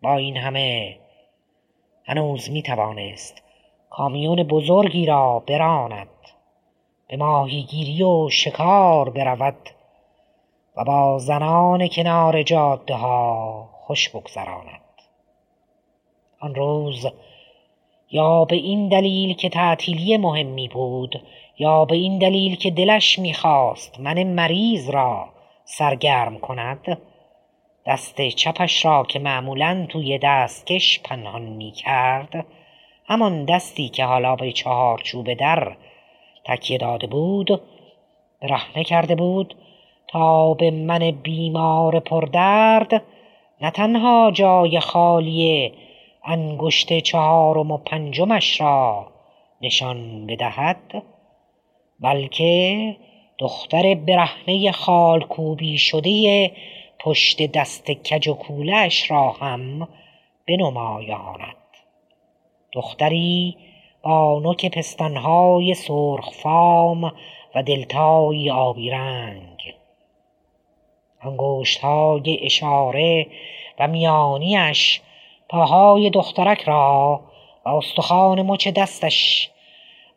[0.04, 0.98] با این همه
[2.04, 3.44] هنوز می توانست
[3.90, 6.08] کامیون بزرگی را براند.
[7.08, 9.70] به ماهیگیری و شکار برود
[10.78, 14.82] و با زنان کنار جاده ها خوش بگذراند.
[16.40, 17.08] آن روز
[18.12, 21.22] یا به این دلیل که تعطیلی مهمی بود
[21.58, 25.30] یا به این دلیل که دلش می‌خواست من مریض را
[25.66, 26.98] سرگرم کند
[27.86, 32.46] دست چپش را که معمولا توی دستکش پنهان می کرد
[33.08, 35.76] همان دستی که حالا به چهار چوب در
[36.46, 37.62] تکیه داده بود
[38.42, 39.56] برهنه کرده بود
[40.08, 43.04] تا به من بیمار پردرد
[43.62, 45.72] نه تنها جای خالی
[46.24, 49.08] انگشت چهارم و پنجمش را
[49.62, 51.04] نشان بدهد
[52.00, 52.96] بلکه
[53.40, 56.52] دختر برهنه خالکوبی شده
[57.00, 59.88] پشت دست کج و کولش را هم
[60.48, 61.56] بنمایاند.
[62.74, 63.58] دختری
[64.06, 67.04] با نوک پستانهای سرخ فام
[67.56, 69.76] و دلتایی آبی رنگ.
[71.22, 73.28] انگشتهای اشاره
[73.80, 75.02] و میانیش
[75.50, 77.20] پاهای دخترک را
[77.66, 79.52] و استخوان مچ دستش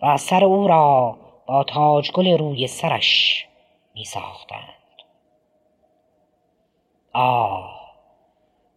[0.02, 1.16] و سر او را
[1.46, 3.46] با تاجگل روی سرش
[3.94, 5.02] می ساختند
[7.12, 7.80] آه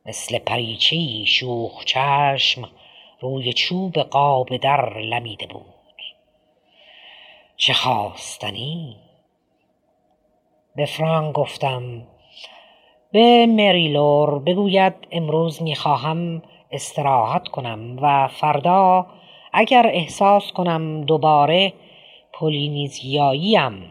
[0.06, 2.70] مثل پریچی شوخ چشم
[3.22, 5.64] روی چوب قاب در لمیده بود.
[7.58, 8.96] چه خواستنی؟
[10.76, 12.08] به فرانک گفتم
[13.12, 16.42] به مریلور بگوید امروز می‌خواهم
[16.72, 19.08] استراحت کنم و فردا
[19.54, 21.74] اگر احساس کنم دوباره
[22.34, 23.90] پولینیزیاییم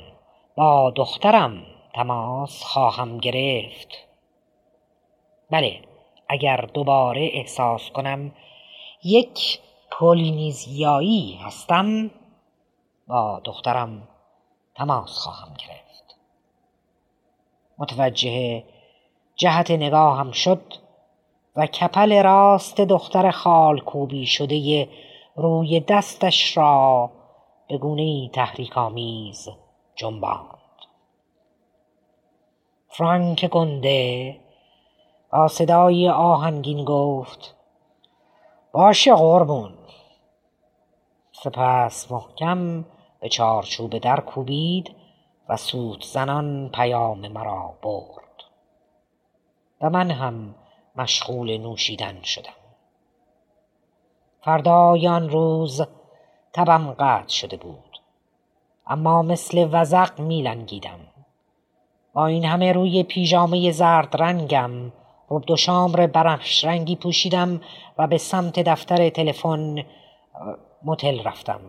[0.57, 1.63] با دخترم
[1.95, 4.09] تماس خواهم گرفت.
[5.51, 5.81] بله
[6.29, 8.33] اگر دوباره احساس کنم
[9.05, 12.11] یک پولینیزیایی هستم.
[13.09, 14.09] با دخترم
[14.75, 16.17] تماس خواهم گرفت.
[17.79, 18.65] متوجه
[19.37, 20.63] جهت نگاهم شد
[21.57, 24.89] و کپل راست دختر خالکوبی شده
[25.37, 27.11] روی دستش را
[27.69, 29.49] به گونه تحریک آمیز
[29.97, 30.59] جنباند.
[32.89, 34.37] فرانک گنده
[35.33, 37.60] با صدای آهنگین گفت
[38.73, 39.73] باشه قربون.
[41.33, 42.85] سپس محکم
[43.21, 44.97] به چارچوب در کوبید
[45.49, 48.45] و سوت زنان پیام مرا برد.
[49.81, 50.55] و من هم
[50.97, 52.53] مشغول نوشیدن شدم.
[54.41, 55.83] فردای آن روز
[56.53, 58.01] تبم قطع شده بود.
[58.87, 61.01] اما مثل وزق میلنگیدم.
[62.13, 64.93] با این همه روی پیژامه زرد رنگم
[65.31, 67.61] ربد و شامر برفش رنگی پوشیدم
[67.99, 69.85] و به سمت دفتر تلفن
[70.85, 71.61] متل رفتم.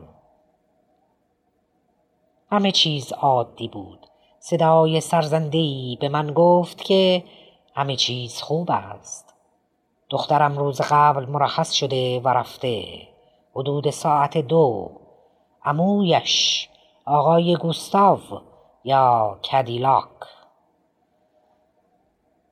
[2.51, 4.07] همه چیز عادی بود.
[4.39, 7.23] صدای سرزندهی به من گفت که
[7.75, 9.33] همه چیز خوب است.
[10.09, 12.83] دخترم روز قبل مرخص شده و رفته.
[13.55, 14.91] حدود ساعت دو.
[15.65, 16.69] امویش
[17.05, 18.19] آقای گوستاو
[18.83, 20.07] یا کدیلاک.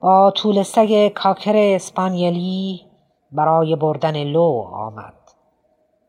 [0.01, 2.85] با طول سگ کاکر اسپانیلی
[3.31, 5.13] برای بردن لو آمد.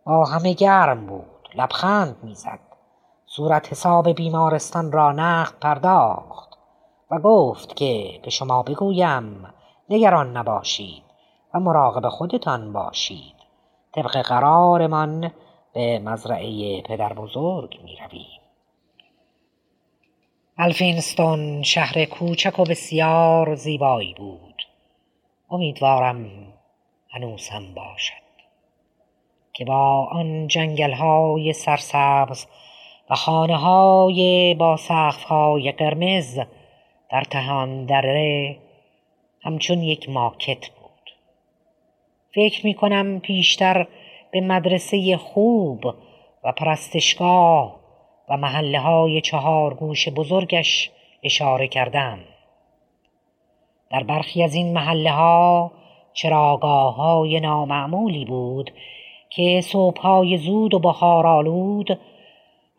[0.07, 2.59] با همه گرم بود لبخند می‌زد.
[3.27, 6.59] صورت حساب بیمارستان را نقد پرداخت
[7.11, 9.55] و گفت که به شما بگویم
[9.91, 11.03] نگران نباشید
[11.55, 13.37] و مراقب خودتان باشید.
[13.95, 15.31] طبق قرارمان
[15.75, 18.40] به مزرعه پدر بزرگ می رویم.
[20.63, 24.67] الفینستون شهر کوچک و بسیار زیبایی بود.
[25.51, 26.31] امیدوارم
[27.11, 28.13] هنوز هم باشد.
[29.53, 32.47] که با آن جنگل های سرسبز
[33.11, 36.39] و خانه های با سقف های قرمز
[37.11, 38.57] در تهان دره
[39.43, 41.11] همچون یک ماکت بود.
[42.35, 43.87] فکر می کنم پیشتر
[44.31, 45.95] به مدرسه خوب
[46.45, 47.80] و پرستشگاه
[48.31, 50.91] و محله های چهار گوش بزرگش
[51.23, 52.19] اشاره کردم
[53.91, 55.73] در برخی از این محله ها
[56.13, 58.71] چراگاه های نامعمولی بود
[59.31, 62.01] که صبحهای زود و بهارآلود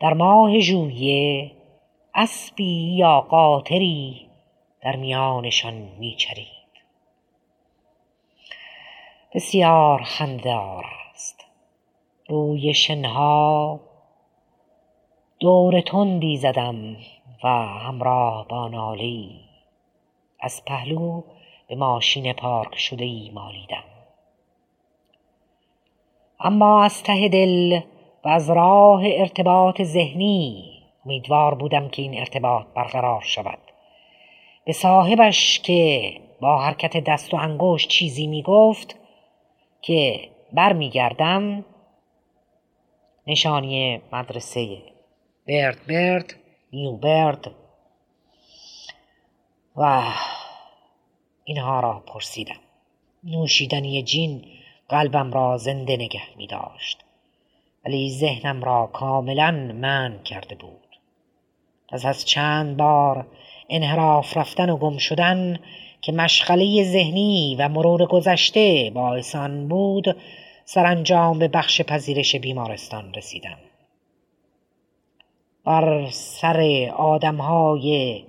[0.00, 1.50] در ماه ژوئیه
[2.14, 4.26] اسبی یا قاطری
[4.82, 6.46] در میانشان میچرید.
[9.34, 10.84] بسیار خندهدار
[11.14, 11.44] است.
[12.28, 13.80] روی شنها
[15.42, 16.96] دور تندی زدم
[17.44, 19.28] و همراه با ناله
[20.40, 21.22] از پهلو
[21.68, 23.84] به ماشین پارک شده ای مالیدم.
[26.40, 27.80] اما از ته دل
[28.24, 30.72] و از راه ارتباط ذهنی
[31.06, 33.58] امیدوار بودم که این ارتباط برقرار شود.
[34.64, 38.96] به صاحبش که با حرکت دست و انگشت چیزی می گفت
[39.80, 41.64] که برمیگردم
[43.26, 44.91] نشانی مدرسه
[45.46, 46.34] برد برد
[46.72, 47.50] نیو برد
[49.76, 50.02] و
[51.44, 52.60] اینها را پرسیدم.
[53.24, 54.44] نوشیدنی جین
[54.88, 57.04] قلبم را زنده نگه می داشت.
[57.84, 60.98] ولی ذهنم را کاملا من کرده بود.
[61.88, 63.26] پس از چند بار
[63.70, 65.58] انحراف رفتن و گم شدن
[66.00, 70.16] که مشغله ذهنی و مرور گذشته باعث آن بود
[70.64, 73.58] سرانجام به بخش پذیرش بیمارستان رسیدم.
[75.64, 78.22] بر سر آدمهای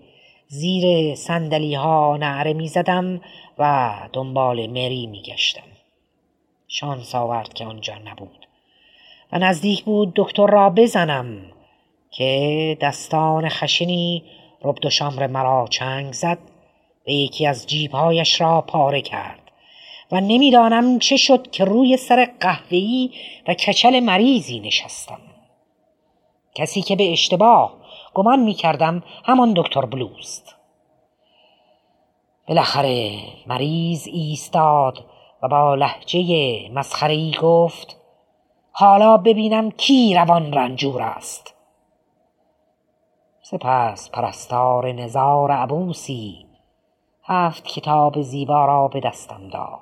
[0.48, 3.22] زیر سندلی ها نعره می زدم
[3.58, 5.68] و دنبال مری می گشتم.
[6.68, 8.48] شانس آورد که آنجا نبود.
[9.32, 11.42] و نزدیک بود دکتر را بزنم
[12.12, 14.24] که دستان خشنی
[14.62, 16.38] ربد و شامر مرا چنگ زد
[17.08, 19.40] و یکی از جیبهایش را پاره کرد.
[20.12, 23.10] و نمی‌دانم چه شد که روی سر قهوه‌ای
[23.48, 25.20] و کچل مریضی نشستم.
[26.56, 27.74] کسی که به اشتباه
[28.14, 30.56] گمان می کردم همان دکتر بلوست.
[32.48, 35.06] بالاخره مریض ایستاد
[35.42, 37.98] و با لحجه مسخری گفت
[38.72, 41.56] حالا ببینم کی روان رنجور است.
[43.42, 46.46] سپس پرستار نزار عبوسی
[47.24, 49.80] هفت کتاب زیبا را به دستم داد.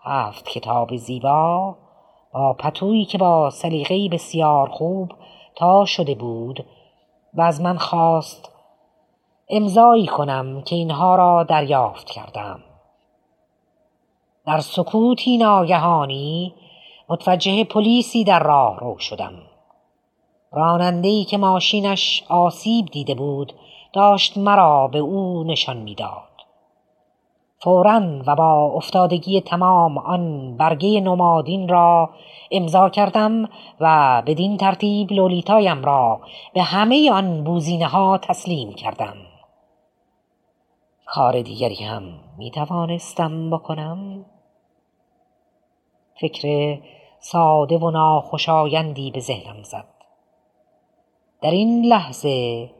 [0.00, 1.76] هفت کتاب زیبا
[2.32, 5.12] با پتویی که با سلیقه‌ای بسیار خوب
[5.56, 6.66] تا شده بود
[7.34, 8.52] و از من خواست
[9.48, 12.60] امضایی کنم که اینها را دریافت کردم.
[14.46, 16.54] در سکوتی ناگهانی
[17.08, 19.32] متوجه پلیسی در راه رو شدم.
[20.52, 23.52] راننده‌ای که ماشینش آسیب دیده بود
[23.92, 26.35] داشت مرا به او نشان می‌داد.
[27.66, 32.10] فورا و با افتادگی تمام آن برگه نمادین را
[32.50, 33.48] امضا کردم
[33.80, 36.20] و بدین ترتیب لولیتایم را
[36.54, 39.14] به همه آن بوزینه ها تسلیم کردم.
[41.06, 42.02] کار دیگری هم
[42.38, 44.24] می توانستم بکنم.
[46.20, 46.78] فکر
[47.20, 49.88] ساده و ناخوشایندی به ذهنم زد.
[51.42, 52.70] در این لحظه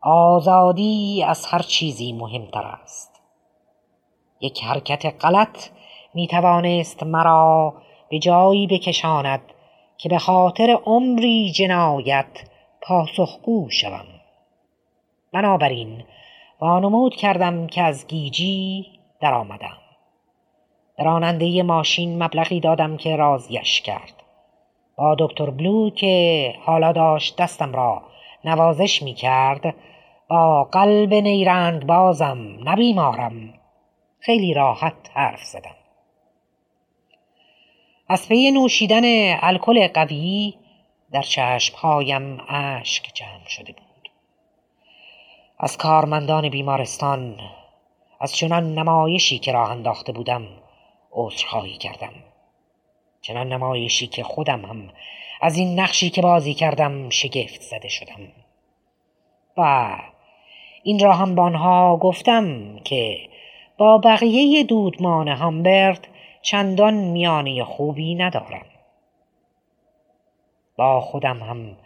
[0.00, 3.17] آزادی از هر چیزی مهمتر است.
[4.40, 5.68] یک حرکت غلط
[6.14, 7.74] می توانست مرا
[8.10, 9.40] به جایی بکشاند
[9.98, 12.50] که به خاطر عمری جنایت
[12.82, 14.06] پاسخگو شوم.
[15.32, 16.04] بنابراین
[16.60, 18.86] وانمود کردم که از گیجی
[19.20, 19.78] درآمدم.
[20.96, 24.22] به راننده ماشین مبلغی دادم که راضیش کرد.
[24.96, 28.02] با دکتر بلو که حالا داشت دستم را
[28.44, 29.74] نوازش می کرد
[30.28, 33.54] با قلب نیرنگ بازم نبیمارم
[34.28, 35.74] خیلی راحت حرف زدم.
[38.08, 39.02] از پی نوشیدن
[39.40, 40.54] الکل قوی
[41.12, 44.10] در چشمهایم اشک جمع شده بود.
[45.58, 47.40] از کارمندان بیمارستان
[48.20, 50.46] از چنان نمایشی که راه انداخته بودم
[51.12, 52.12] عذرخواهی کردم.
[53.20, 54.90] چنان نمایشی که خودم هم
[55.40, 58.32] از این نقشی که بازی کردم شگفت زده شدم.
[59.56, 59.96] و
[60.82, 63.27] این را هم بانها گفتم که
[63.78, 66.08] با بقیه دودمان همبرد
[66.42, 68.66] چندان میانه خوبی ندارم.
[70.76, 71.76] با خودم هم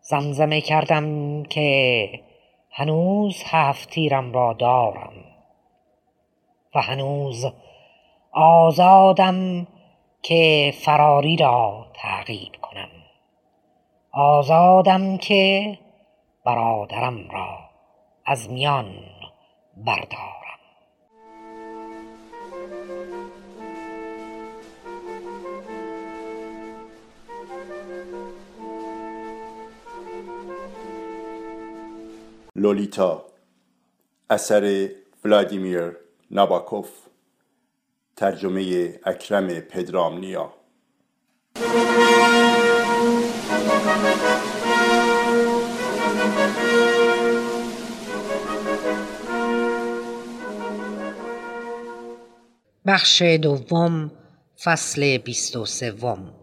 [0.00, 2.08] زمزمه کردم که
[2.70, 5.12] هنوز هفت تیرم را دارم
[6.74, 7.46] و هنوز
[8.32, 9.66] آزادم
[10.22, 12.88] که فراری را تعقیب کنم.
[14.12, 15.78] آزادم که
[16.44, 17.58] برادرم را
[18.26, 18.94] از میان
[19.76, 20.41] بردارم.
[32.56, 33.26] لولیتا
[34.30, 34.88] اثر
[35.24, 35.96] ولادیمیر
[36.30, 36.90] ناباکوف
[38.16, 40.54] ترجمه اکرم پدرامنیا.
[52.86, 54.10] بخش دوم
[54.64, 56.34] فصل بیست و سوم.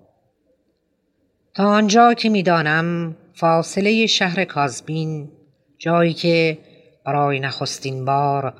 [1.54, 5.39] تا آنجا که می‌دانم فاصله شهر کازبین
[5.80, 6.58] جایی که
[7.06, 8.54] برای نخستین بار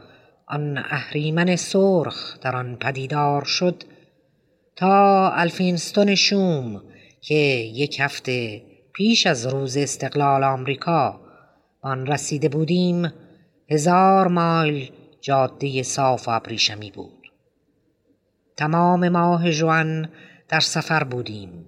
[0.48, 3.84] آن اهریمن سرخ در آن پدیدار شد
[4.76, 6.84] تا الفینستون شوم
[7.22, 7.36] که
[7.74, 8.62] یک هفته
[8.94, 11.20] پیش از روز استقلال آمریکا
[11.82, 13.14] آن رسیده بودیم
[13.70, 14.92] هزار مایل
[15.22, 17.32] جاده صاف و ابریشمی بود.
[18.58, 20.10] تمام ماه جوان
[20.50, 21.66] در سفر بودیم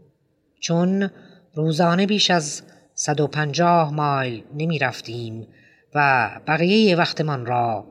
[0.60, 1.10] چون
[1.54, 2.64] روزانه بیش از
[3.04, 5.48] صد و پنجاه مایل نمی رفتیم
[5.96, 7.86] و بقیه وقتمان را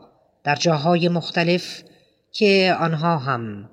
[0.44, 1.82] در جاهای مختلف
[2.32, 3.70] که آنها هم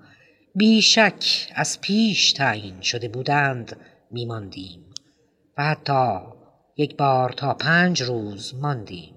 [0.55, 3.77] بیشک از پیش تعیین شده بودند
[4.11, 4.85] میماندیم
[5.57, 6.19] و حتی
[6.77, 9.15] یک بار تا پنج روز ماندیم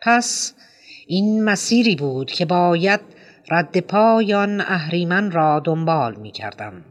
[0.00, 0.54] پس
[1.06, 3.00] این مسیری بود که باید
[3.50, 6.84] رد پایان اهریمن را دنبال می کردم.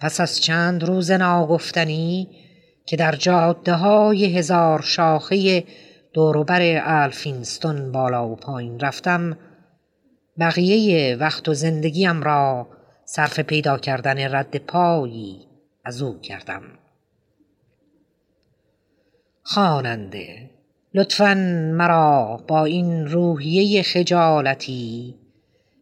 [0.00, 2.41] پس از چند روز ناگفتنی
[2.86, 5.64] که در جاده های هزار شاخه
[6.12, 9.38] دوروبر الفینستون بالا و پایین رفتم
[10.38, 12.68] بقیه وقت و زندگیم را
[13.04, 15.48] صرف پیدا کردن رد پایی
[15.84, 16.62] از او کردم.
[19.42, 20.50] خواننده
[20.94, 21.34] لطفا
[21.74, 25.14] مرا با این روحیه خجالتی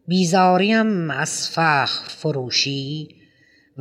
[0.07, 3.20] بیزاریم از فخر فروشی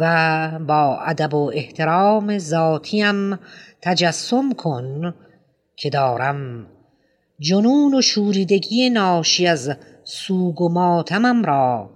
[0.00, 3.38] و با ادب و احترام ذاتیم
[3.82, 5.14] تجسم کن
[5.76, 6.66] که دارم.
[7.38, 11.90] جنون و شوریدگی ناشی از سوگ و ماتمم را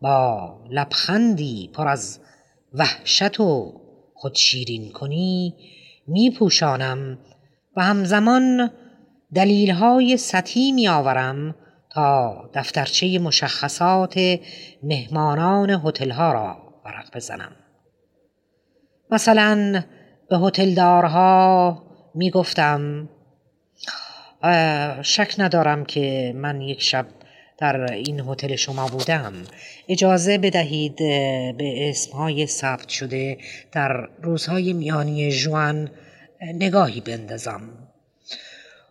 [0.00, 2.18] با لبخندی پر از
[2.74, 3.80] وحشت و
[4.14, 5.54] خود شیرین کنی
[6.06, 7.18] می پوشانم
[7.76, 8.70] و همزمان
[9.34, 11.54] دلیلهای سطحی می آورم
[11.90, 14.38] تا دفترچه مشخصات
[14.82, 16.67] مهمانان هتلها را.
[16.88, 17.52] ورق بزنم.
[19.10, 19.84] مثلا
[20.30, 21.82] به هتلدارها
[22.14, 23.08] می گفتم
[25.02, 27.06] شک ندارم که من یک شب
[27.58, 29.32] در این هتل شما بودم.
[29.88, 30.96] اجازه بدهید
[31.58, 33.38] به اسمهای ثبت شده
[33.72, 35.90] در روزهای میانی جوان
[36.42, 37.60] نگاهی بندازم.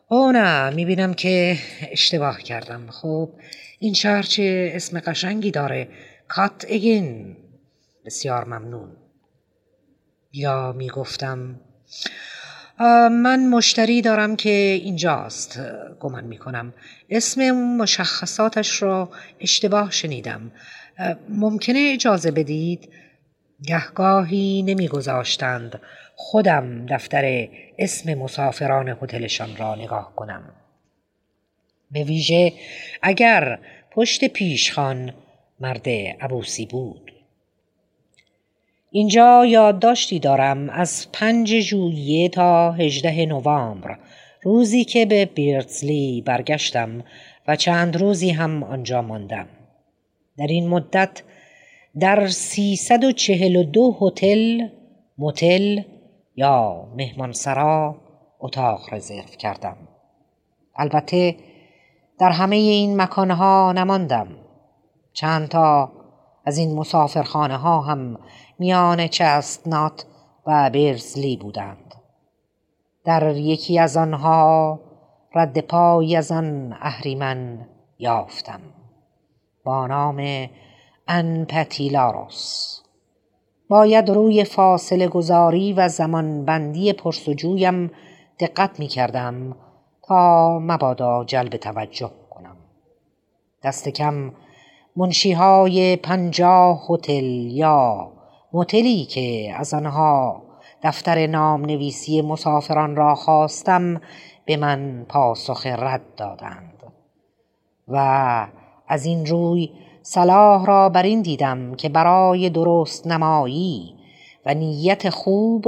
[0.07, 1.57] او نه می‌بینم که
[1.91, 2.87] اشتباه کردم.
[2.89, 3.29] خب
[3.79, 5.87] این شهر چه اسم قشنگی داره؟
[6.27, 7.37] کات اگین.
[8.07, 8.95] بسیار ممنون.
[10.33, 11.59] یا می‌گفتم
[13.11, 14.49] من مشتری دارم که
[14.83, 15.59] اینجاست
[15.99, 16.73] گمان می‌کنم.
[17.09, 20.51] اسم مشخصاتش را اشتباه شنیدم.
[21.29, 22.89] ممکنه اجازه بدید؟
[23.63, 25.81] گهگاهی نمیگذاشتند.
[26.15, 27.47] خودم دفتر
[27.79, 30.53] اسم مسافران هتلشان را نگاه کنم.
[31.91, 32.53] به ویژه
[33.01, 33.59] اگر
[33.91, 35.13] پشت پیشخان
[35.59, 35.89] مرد
[36.21, 37.06] عبوسی بود.
[38.91, 43.99] اینجا یادداشتی دارم از پنج ژوئیه تا هجده نوامبر
[44.43, 47.03] روزی که به بیرتزلی برگشتم
[47.47, 49.47] و چند روزی هم آنجا ماندم.
[50.37, 51.23] در این مدت
[51.99, 54.67] در سیصد و چهل و دو هتل
[55.17, 55.81] موتل
[56.35, 57.95] یا مهمانسرا
[58.39, 59.77] اتاق رزرو کردم.
[60.75, 61.35] البته
[62.19, 64.27] در همه این مکانها نماندم.
[65.13, 65.91] چند تا
[66.45, 68.19] از این مسافرخانه ها هم
[68.59, 70.05] میان چستنات
[70.47, 71.95] و برزلی بودند.
[73.05, 74.79] در یکی از آنها
[75.35, 77.67] رد پایی از آن اهریمن
[77.99, 78.59] یافتم
[79.63, 80.49] با نام
[81.07, 82.79] انپتیلاروس.
[83.69, 87.91] باید روی فاصله گذاری و زمان بندی پرسجویم
[88.39, 89.55] دقت می کردم
[90.07, 92.57] تا مبادا جلب توجه کنم.
[93.63, 94.31] دست کم
[94.95, 98.11] منشیهای پنجاه هتل یا
[98.57, 100.43] موتلی که از آنها
[100.83, 104.01] دفتر نام نویسی مسافران را خواستم
[104.45, 106.93] به من پاسخ رد دادند
[107.87, 107.97] و
[108.87, 109.69] از این روی
[110.01, 113.95] صلاح را بر این دیدم که برای درست نمایی
[114.45, 115.65] و نیت خوب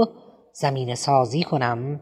[0.54, 2.00] زمین سازی کنم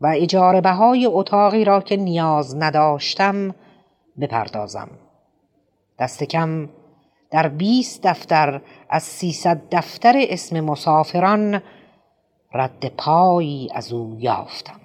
[0.00, 3.54] و اجاره بهای اتاقی را که نیاز نداشتم
[4.20, 4.88] بپردازم.
[5.98, 6.68] دست کم
[7.30, 11.62] در بیست دفتر از سیصد دفتر اسم مسافران
[12.52, 14.80] رد پایی از او یافتم.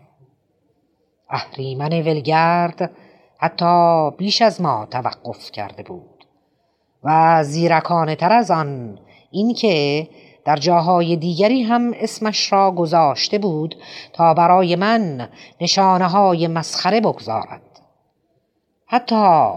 [1.29, 2.91] اهریمن ولگرد
[3.37, 6.25] حتی بیش از ما توقف کرده بود
[7.03, 8.99] و زیرکانه تر از آن
[9.31, 10.07] اینکه
[10.45, 13.75] در جاهای دیگری هم اسمش را گذاشته بود
[14.13, 15.29] تا برای من
[15.61, 17.61] نشانه های مسخره بگذارد.
[18.85, 19.51] حتی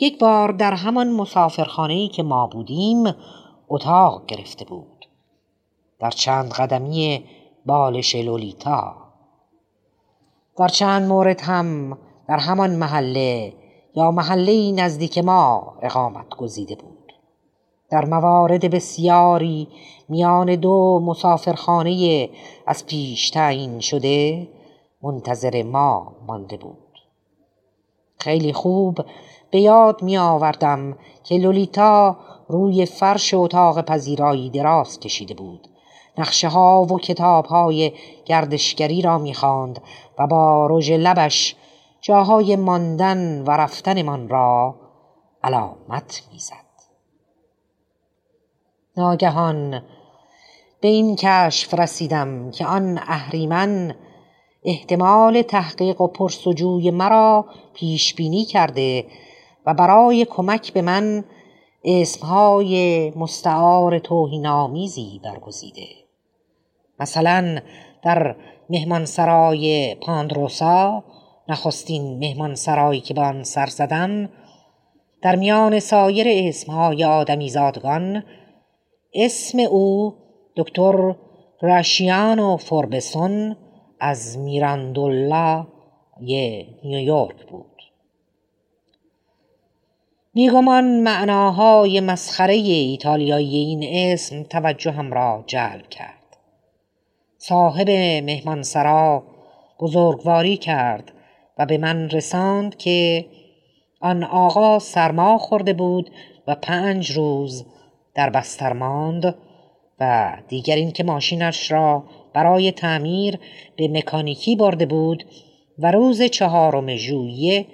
[0.00, 3.04] یک بار در همان مسافرخانه که ما بودیم
[3.68, 5.06] اتاق گرفته بود.
[5.98, 7.24] در چند قدمی
[7.66, 8.94] بالش لولیتا.
[10.58, 13.52] در چند مورد هم در همان محله
[13.94, 17.12] یا محله نزدیک ما اقامت گزیده بود.
[17.90, 19.68] در موارد بسیاری
[20.08, 22.28] میان دو مسافرخانه
[22.66, 24.48] از پیش تعیین شده
[25.02, 26.78] منتظر ما مانده بود.
[28.18, 28.98] خیلی خوب
[29.50, 32.16] به یاد می آوردم که لولیتا
[32.48, 35.68] روی فرش اتاق پذیرایی دراز کشیده بود.
[36.18, 37.92] نقشه ها و کتاب های
[38.24, 39.82] گردشگری را می خاند
[40.18, 41.56] و با رژ لبش
[42.00, 44.74] جاهای ماندن و رفتنمان را
[45.44, 46.66] علامت می‌زد
[48.96, 49.82] ناگهان
[50.80, 53.94] به این کشف رسیدم که آن اهریمن
[54.64, 59.06] احتمال تحقیق و پرسجوی مرا پیش بینی کرده
[59.66, 61.24] و برای کمک به من
[61.84, 65.86] اسمهای مستعار توهینآمیزی برگزیده.
[67.00, 67.60] مثلا
[68.02, 68.36] در
[68.70, 71.04] مهمانسرای پاندروسا
[71.48, 74.28] نخستین مهمانسرایی که به آن سر زدم
[75.22, 78.24] در میان سایر اسمهای آدمیزادگان
[79.14, 80.14] اسم او
[80.56, 81.14] دکتر
[81.62, 83.56] راشیانو فوربسون
[84.00, 85.66] از میراندولا
[86.20, 87.75] نیویورک بود.
[90.36, 96.36] میگمان معناهای مسخره ایتالیایی این اسم توجهم را جلب کرد.
[97.38, 97.90] صاحب
[98.24, 99.22] مهمانسرا
[99.80, 101.12] بزرگواری کرد
[101.58, 103.26] و به من رساند که
[104.00, 106.10] آن آقا سرما خورده بود
[106.46, 107.64] و پنج روز
[108.14, 109.34] در بستر ماند
[110.00, 113.38] و دیگر اینکه ماشینش را برای تعمیر
[113.76, 115.24] به مکانیکی برده بود
[115.78, 117.66] و روز چهارم ژوئیه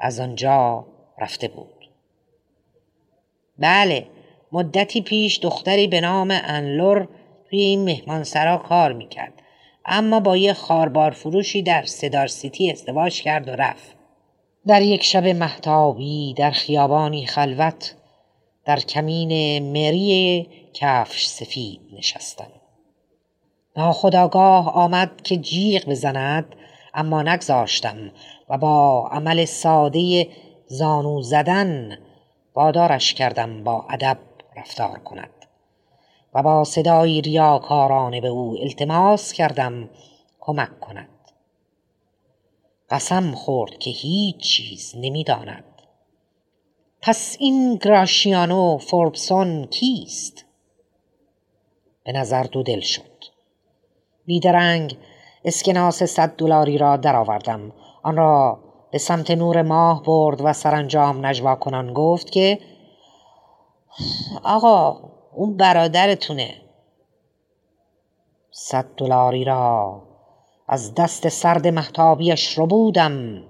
[0.00, 0.86] از آنجا
[1.18, 1.79] رفته بود.
[3.60, 4.06] بله
[4.52, 7.08] مدتی پیش دختری به نام انلور
[7.50, 9.32] توی این مهمانسرا کار می‌کرد.
[9.84, 13.96] اما با یه خاربار فروشی در سدار سیتی ازدواج کرد و رفت.
[14.66, 17.94] در یک شب محتابی در خیابانی خلوت
[18.64, 22.52] در کمین مری کفش سفید نشستم.
[23.76, 26.54] ناخداگاه آمد که جیغ بزند
[26.94, 27.96] اما نگذاشتم
[28.48, 30.28] و با عمل ساده
[30.66, 31.98] زانو زدن
[32.54, 34.18] وادارش کردم با ادب
[34.56, 35.30] رفتار کند.
[36.34, 39.90] و با صدایی ریاکارانه به او التماس کردم
[40.40, 41.08] کمک کند.
[42.90, 45.64] قسم خورد که هیچ چیز نمی‌داند.
[47.02, 50.44] پس این گراشیانو فوربسون کیست؟
[52.04, 53.24] به نظر دو دل شد.
[54.26, 54.96] بیدرنگ
[55.44, 57.72] اسکناس صد دلاری را درآوردم.
[58.02, 58.58] آن را
[58.90, 62.58] به سمت نور ماه برد و سرانجام نجوا کنان گفت که
[64.44, 65.00] آقا
[65.34, 66.54] اون برادرتونه.
[68.50, 70.02] صد دلاری را
[70.68, 73.42] از دست سرد محتابیش رو بودم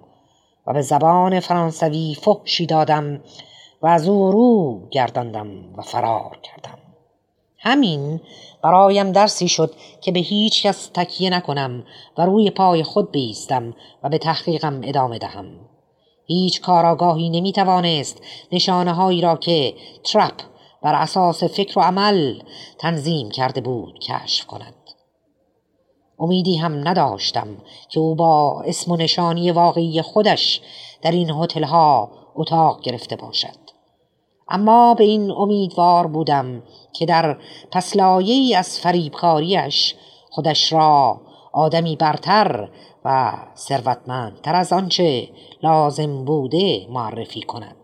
[0.66, 3.20] و به زبان فرانسوی فحشی دادم
[3.82, 6.78] و از او رو گرداندم و فرار کردم.
[7.63, 8.21] همین.
[8.63, 11.85] برایم درسی شد که به هیچ کس تکیه نکنم
[12.19, 15.47] و روی پای خود بیستم و به تحقیقم ادامه دهم.
[16.27, 20.35] هیچ کاراگاهی نمی‌توانست نشانه هایی را که ترپ
[20.83, 22.43] بر اساس فکر و عمل
[22.79, 24.75] تنظیم کرده بود کشف کند.
[26.19, 27.49] امیدی هم نداشتم
[27.89, 30.61] که او با اسم و نشانی واقعی خودش
[31.03, 33.71] در این هتل ها اتاق گرفته باشد.
[34.49, 37.38] اما به این امیدوار بودم که در
[37.72, 39.95] پسلایه از فریبکاریش
[40.30, 41.20] خودش را
[41.53, 42.68] آدمی برتر
[43.05, 45.28] و ثروتمندتر از آنچه
[45.62, 47.76] لازم بوده معرفی کند.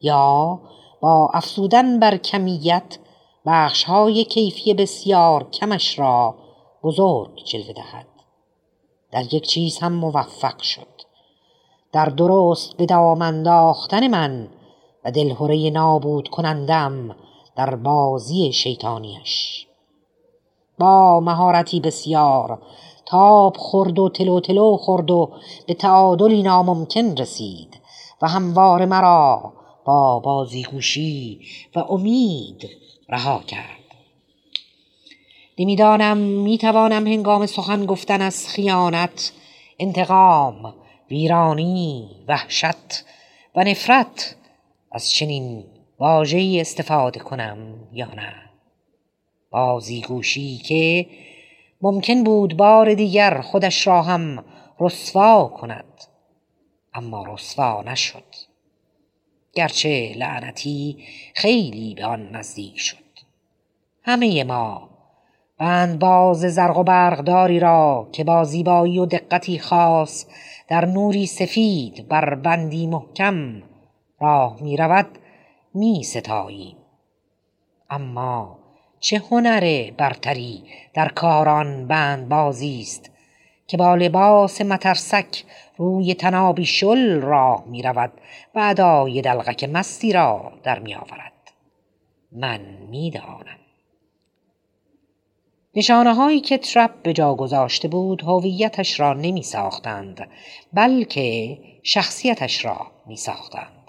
[0.00, 0.60] یا
[1.00, 2.98] با افزودن بر کمیت
[3.86, 6.34] های کیفی بسیار کمش را
[6.82, 8.06] بزرگ جلوه دهد.
[9.12, 10.86] در یک چیز هم موفق شد.
[11.92, 14.48] در درست به انداختن من
[15.04, 17.16] و دلهوره نابود کنندم
[17.60, 19.66] در بازی شیطانیش.
[20.78, 22.62] با مهارتی بسیار
[23.06, 25.30] تاب خورد و تلو تلو خورد و
[25.66, 27.80] به تعادلی ناممکن رسید
[28.22, 29.52] و هموار مرا
[29.84, 31.40] با بازیگوشی
[31.76, 32.68] و امید
[33.08, 33.84] رها کرد.
[35.58, 39.32] نمی‌دانم می‌توانم هنگام سخن گفتن از خیانت
[39.78, 40.74] انتقام
[41.10, 43.04] ویرانی وحشت
[43.56, 44.36] و نفرت
[44.92, 45.64] از چنین
[46.00, 47.58] واژه استفاده کنم
[47.92, 48.32] یا نه؟
[49.50, 51.06] بازیگوشی که
[51.82, 54.44] ممکن بود بار دیگر خودش را هم
[54.80, 56.04] رسوا کند
[56.94, 58.24] اما رسوا نشد.
[59.52, 62.96] گرچه لعنتی خیلی به آن نزدیک شد.
[64.02, 64.90] همه ما
[66.00, 70.26] باز زرق و برقداری را که با زیبایی و دقتی خاص
[70.68, 73.62] در نوری سفید بر بندی محکم
[74.20, 75.19] راه می رود
[75.74, 76.76] می ستاییم
[77.90, 78.58] اما
[79.00, 80.64] چه هنر برتری
[80.94, 83.10] در کاران بند بازی است
[83.66, 85.44] که با لباس مترسک
[85.76, 88.12] روی تنابی شل راه می رود
[88.54, 91.32] و ادای دلغک مستی را در می آورد
[92.32, 92.60] من
[92.90, 93.58] می دانم
[95.74, 100.28] نشانه هایی که ترپ به جا گذاشته بود هویتش را نمی ساختند
[100.72, 103.79] بلکه شخصیتش را می ساختند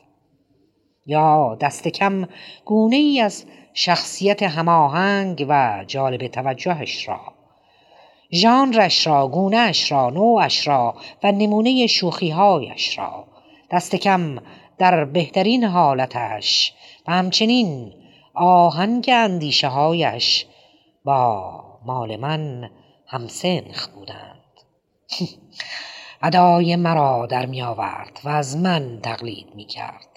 [1.11, 2.27] یا دست کم
[2.65, 7.19] گونه ای از شخصیت هماهنگ و جالب توجهش را.
[8.33, 13.27] ژانرش را گونهش را نوعش را و نمونه شوخیهایش را.
[13.71, 14.39] دست کم
[14.77, 16.73] در بهترین حالتش
[17.07, 17.93] و همچنین
[18.33, 20.45] آهنگ اندیشه هایش
[21.03, 22.69] با مال من
[23.07, 24.37] همسنخ بودند.
[26.23, 30.10] ادای مرا در می آورد و از من تقلید می کرد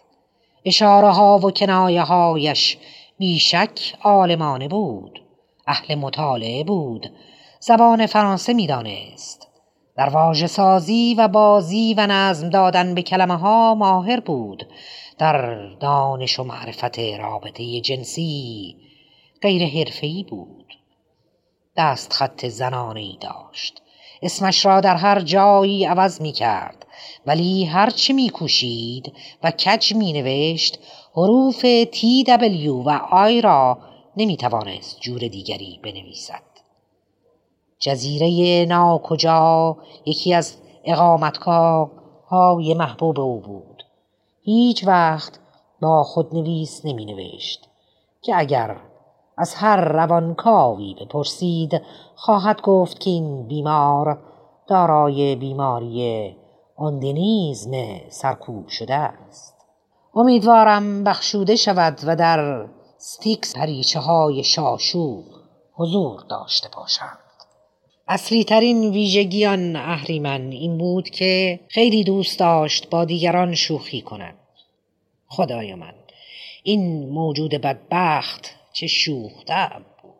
[0.65, 2.79] اشاره ها و کنایه هایش
[3.19, 5.21] بیشک عالمانه بود
[5.67, 7.13] اهل مطالعه بود
[7.61, 9.49] زبان فرانسه می‌دانست.
[9.97, 14.69] در واژه سازی و بازی و نظم دادن به کلمه ها ماهر بود.
[15.19, 18.77] در دانش و معرفت رابطه جنسی
[19.43, 20.67] غیر حرفه‌ای بود.
[21.77, 23.83] دست خط زنانه داشت.
[24.23, 26.84] اسمش را در هر جایی عوض می کرد
[27.27, 29.13] ولی هرچه می کوشید
[29.43, 30.79] و کج می نوشت
[31.17, 33.79] حروف تی دبلیو و آی را
[34.17, 36.43] نمی توانست جور دیگری بنویسد.
[37.79, 41.91] جزیره ناکجا یکی از اقامتگاه
[42.29, 43.83] های محبوب او بود.
[44.43, 45.39] هیچ وقت
[45.83, 47.69] با خودنویس نمی نوشت
[48.23, 48.77] که اگر
[49.39, 51.83] از هر روانکاوی بپرسید
[52.15, 54.19] خواهد گفت که این بیمار
[54.67, 56.37] دارای بیماری
[56.79, 59.55] undinism سرکوب شده است.
[60.15, 62.67] امیدوارم بخشوده شود و در
[62.99, 65.23] ستیکس پریچه های شاشو
[65.73, 67.19] حضور داشته باشند.
[68.09, 74.35] اصلی ترین ویژگی آن اهریمن این بود که خیلی دوست داشت با دیگران شوخی کند.
[75.29, 75.95] خدای من
[76.63, 80.13] این موجود بدبخت چه شوختم بود.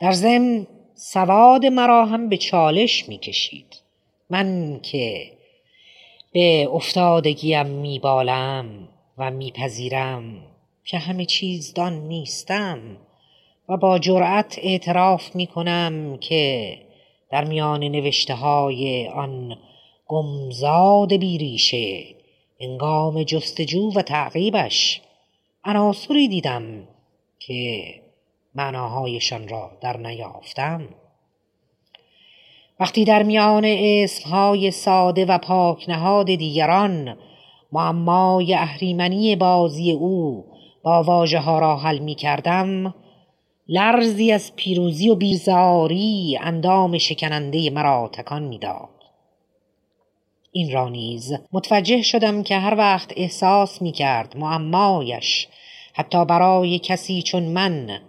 [0.00, 3.76] در ضمن سواد مرا هم به چالش می کشید
[4.30, 5.32] من که
[6.32, 10.24] به افتادگیم میبالم و میپذیرم
[10.84, 12.78] که همه چیز دان نیستم
[13.68, 16.78] و با جرأت اعتراف می کنم که
[17.30, 19.56] در میان نوشته های آن
[20.06, 22.04] گمزاد بیریشه
[22.60, 25.00] انگام جستجو و تعقیبش
[25.64, 26.88] عناصری دیدم
[27.38, 27.84] که
[28.54, 30.88] معناهایشان را در نیافتم.
[32.82, 37.16] وقتی در میان اسمهای ساده و پاک نهاد دیگران
[37.72, 40.44] معمای اهریمنی بازی او
[40.82, 42.94] با واژه ها را حل می کردم
[43.68, 48.88] لرزی از پیروزی و بیزاری اندام شکننده مرا تکان می‌داد.
[50.52, 55.48] این را نیز متوجه شدم که هر وقت احساس می کرد معمایش
[55.94, 58.00] حتی برای کسی چون من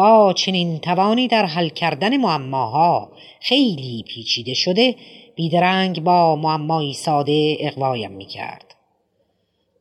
[0.00, 4.94] با چنین توانی در حل کردن معماها خیلی پیچیده شده
[5.36, 8.74] بیدرنگ با معمایی ساده اقوایم می کرد.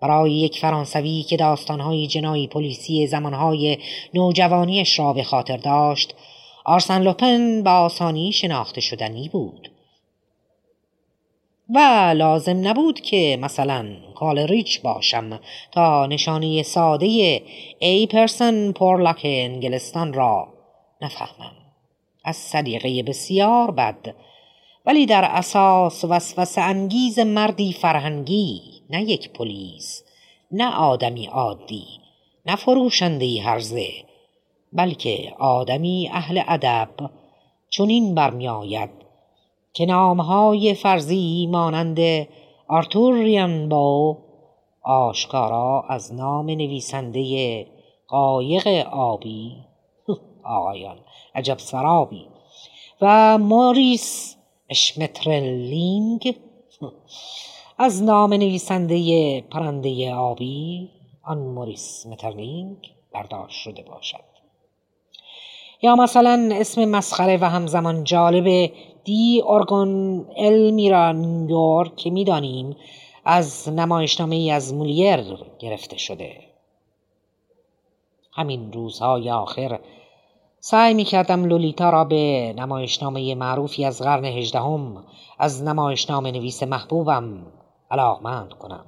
[0.02, 3.78] برای یک فرانسوی که داستانهای جنایی پلیسی زمانهای
[4.14, 6.16] نوجوانیش را به خاطر داشت
[6.66, 9.69] آرسن لوپن به آسانی شناخته شدنی بود
[11.70, 11.80] و
[12.16, 15.40] لازم نبود که مثلا کالریچ باشم
[15.72, 17.42] تا نشانه ساده
[17.80, 20.48] ای پرسن پورلاک انگلستان را
[21.02, 21.52] نفهمم.
[22.24, 24.16] از صدیقه بسیار بد
[24.86, 30.04] ولی در اساس وسوسه انگیز مردی فرهنگی نه یک پلیس
[30.52, 31.86] نه آدمی عادی
[32.46, 33.90] نه فروشنده هرزه
[34.74, 36.90] بلکه آدمی اهل ادب.
[37.70, 38.99] چنین برمیآید.
[39.80, 42.28] که نامهای فرضی مانند
[42.68, 44.18] آرتور رینبو
[44.84, 47.66] آشکارا از نام نویسنده
[48.08, 49.56] قایق آبی.
[50.44, 50.98] آقایان
[51.36, 52.28] عجب سرابی.
[53.02, 54.36] و موریس
[54.70, 56.36] اشمترلینگ
[57.78, 60.90] از نام نویسنده پرنده آبی.
[61.24, 62.78] آن موریس مترلینگ
[63.14, 64.30] برداشت شده باشد.
[65.82, 68.72] یا مثلا اسم مسخره و همزمان جالب
[69.04, 72.76] دی ارگون المیرا نیویورک که می‌دانیم
[73.26, 76.42] از نمایشنامه ای از مولیر گرفته شده.
[78.32, 79.80] همین روزهای آخر
[80.60, 85.04] سعی می کردم لولیتا را به نمایشنامه معروفی از قرن هجدهم
[85.40, 87.48] از نمایشنامه نویس محبوبم
[87.92, 88.86] علاقمند کنم.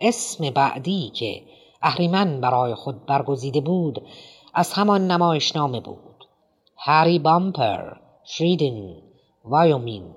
[0.00, 1.42] اسم بعدی که
[1.82, 4.06] اهریمن برای خود برگزیده بود
[4.54, 6.28] از همان نمایشنامه بود.
[6.76, 8.01] هری بامپر.
[8.38, 8.96] شریدن
[9.44, 10.14] وایومینگ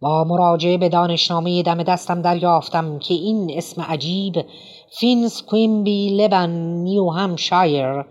[0.00, 4.44] با مراجعه به دانشنامه دم دستم دریافتم که این اسم عجیب
[4.90, 8.04] فینس کویمبی لبنن نیو همشایر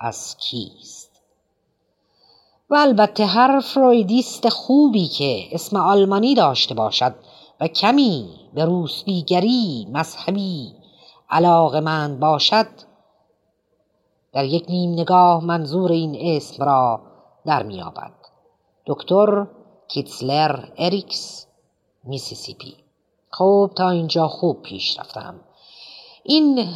[0.00, 1.20] از کیست؟
[2.70, 7.14] و البته هر فرویدیست خوبی که اسم آلمانی داشته باشد
[7.60, 10.72] و کمی به روسبیگری مذهبی
[11.30, 12.66] علاقه‌مند باشد
[14.32, 17.11] در یک نیم نگاه منظور این اسم را
[17.46, 18.12] در می‌یابد
[18.86, 19.46] دکتر
[19.88, 21.46] کیتسلر اریکس
[22.04, 22.76] میسیسیپی.
[23.30, 25.34] خب تا اینجا خوب پیش رفتم.
[26.22, 26.68] این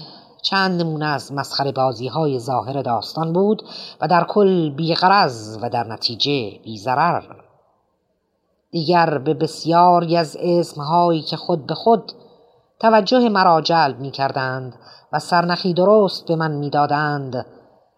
[0.43, 3.63] چند نمونه از مسخره بازی های ظاهر داستان بود
[4.01, 7.23] و در کل بی‌غرض و در نتیجه بی‌ضرر
[8.71, 12.13] دیگر به بسیاری از اسمهایی که خود به خود
[12.81, 14.79] توجه مرا جلب می کردند
[15.13, 17.47] و سرنخی درست به من می‌دادند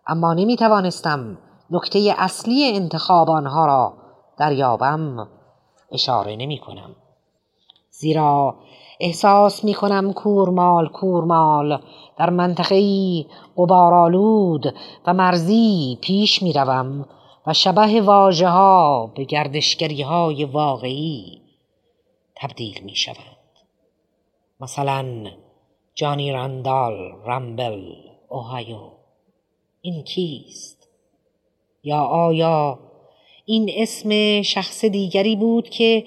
[0.06, 1.38] اما نمی توانستم
[1.70, 3.94] نکته اصلی انتخاب آنها را
[4.38, 5.28] دریابم.
[5.92, 6.96] اشاره نمی کنم.
[7.90, 8.56] زیرا
[9.00, 11.82] احساس می کنم کورمال کورمال.
[12.18, 12.80] در منطقه
[13.56, 14.74] قبارالود
[15.06, 17.06] و مرزی پیش می روم
[17.46, 21.42] و شبه واجه ها به گردشگری های واقعی
[22.36, 23.36] تبدیل می شوند
[24.60, 25.26] مثلا
[25.94, 27.94] جانی رندال رامبل
[28.28, 28.90] اوهایو.
[29.80, 30.77] این کیست؟
[31.88, 32.78] یا آیا
[33.44, 36.04] این اسم شخص دیگری بود که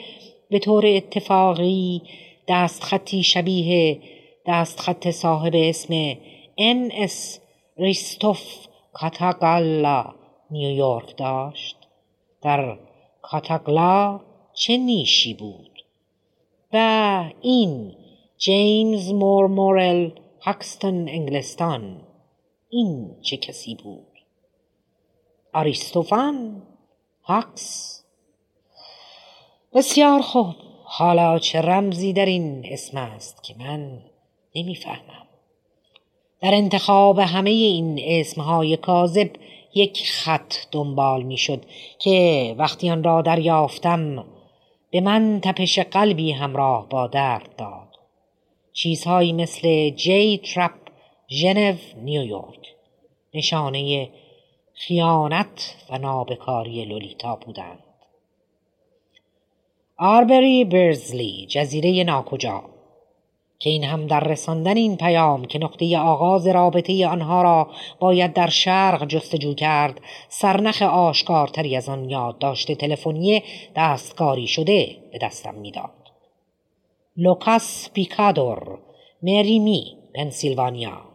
[0.50, 2.02] به طور اتفاقی
[2.48, 4.00] دستخطی شبیه
[4.48, 6.18] دستخط صاحب اسم
[6.58, 7.40] ان اس
[7.78, 8.42] آریستوف
[8.94, 10.06] کاتاگلا
[10.52, 11.78] نیویورک داشت؟
[12.42, 12.78] در
[13.22, 14.20] کاتاگلا
[14.54, 15.84] چه نیشی بود؟
[16.74, 17.96] و این
[18.38, 20.10] جیمز مور مورل
[20.42, 22.02] هاکستن انگلستان
[22.70, 24.11] این چه کسی بود؟
[25.54, 26.62] آریستوفان
[27.24, 28.04] hoax.
[29.74, 30.56] بسیار خوب.
[30.84, 34.00] حالا چه رمزی در این اسم است که من
[34.56, 35.28] نمی‌فهمم.
[36.42, 39.30] در انتخاب همه این اسمهای کاذب
[39.74, 41.66] یک خط دنبال می‌شد
[42.00, 44.26] که وقتی آن را دریافتم
[44.92, 47.88] به من تپش قلبی همراه با درد داد.
[48.74, 50.74] چیزهایی مثل جی ترپ
[51.30, 52.76] ژنو نیویورک.
[53.34, 54.10] نشانه
[54.88, 57.80] خیانت و نابکاری لولیتا بودند.
[59.98, 62.64] آربری برزلی جزیره ناکجا
[63.60, 67.68] که این هم در رساندن این پیام که نقطه آغاز رابطه آنها را
[68.00, 73.44] باید در شرق جستجو کرد سرنخ آشکارتری از آن یادداشت تلفنی
[73.76, 76.12] دستکاری شده به دستم می‌داد.
[77.18, 78.80] لوکاس پیکادور
[79.22, 81.11] مریمی پنسیلوانیا.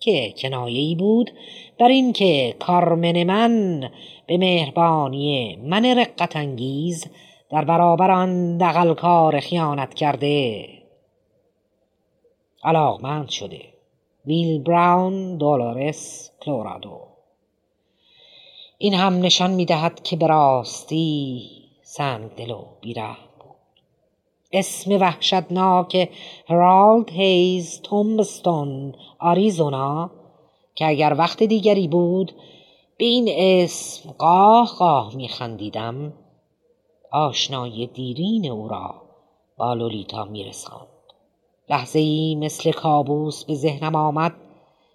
[0.00, 1.30] که کنایه‌ای بود
[1.78, 3.80] بر اینکه کارمن من
[4.26, 7.06] به مهربانی من رقت انگیز
[7.50, 10.68] در برابر آن دقلکار خیانت کرده.
[12.64, 13.60] علاقمند شده.
[14.26, 17.00] ویل براون دولارس کلورادو.
[18.78, 21.42] این هم نشان می‌دهد که به راستی
[21.82, 23.25] سنگ دل و بیره
[24.58, 26.10] اسم وحشتناک
[26.48, 30.10] هرالد هیز تومبستون آریزونا
[30.74, 32.32] که اگر وقت دیگری بود
[32.98, 36.12] به این اسم قاه قاه میخندیدم
[37.12, 38.94] آشنایی دیرین او را
[39.58, 40.86] با لولیتا میرساند.
[41.70, 44.32] لحظه ای مثل کابوس به ذهنم آمد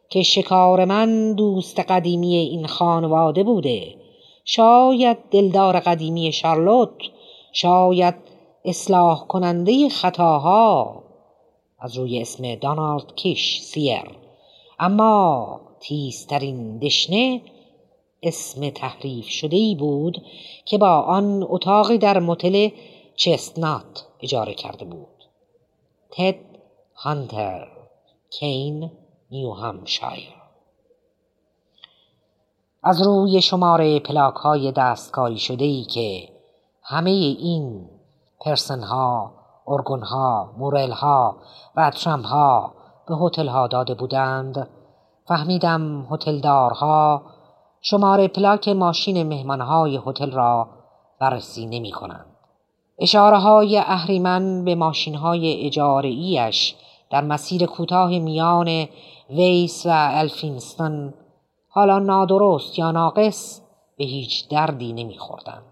[0.10, 3.96] که شکار من دوست قدیمی این خانواده بوده.
[4.46, 6.90] شاید دلدار قدیمی شارلوت
[7.54, 8.31] شاید
[8.66, 11.04] اصلاح کننده خطاها.
[11.80, 14.18] از روی اسم دانالد کیش سیر.
[14.80, 17.42] اما تیزترین دشنه
[18.24, 20.22] اسم تحریف شده ای بود
[20.66, 22.70] که با آن اتاقی در متل
[23.16, 25.26] چستنات اجاره کرده بود.
[26.12, 26.36] تد
[26.96, 27.68] هانتر
[28.30, 28.92] کین
[29.32, 30.42] نیو همشایر
[32.84, 36.30] از روی شماره پلاک های دستکاری شده ای که
[36.84, 37.90] همه این
[38.46, 39.32] پرسن ها
[39.68, 41.36] ارگونها مورلها
[41.76, 42.74] و ترمها
[43.08, 44.68] به هتلها داده بودند
[45.28, 47.22] فهمیدم هتلدارها
[47.82, 50.68] شماره پلاک ماشین مهمانهای هتل را
[51.20, 52.26] بررسی نمی کنند.
[53.00, 56.52] اشاره های اهریمن به ماشین های اجاره
[57.10, 58.88] در مسیر کوتاه میان
[59.30, 61.14] ویس و الفینستون
[61.70, 63.62] حالا نادرست یا ناقص
[63.98, 65.71] به هیچ دردی نمیخوردند.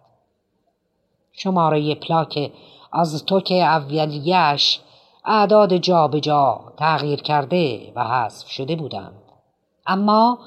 [1.39, 2.51] شماره پلاک
[2.93, 4.79] از توک اولیش
[5.25, 9.21] اعداد جابجا جا تغییر کرده و حذف شده بودند.
[9.85, 10.39] اما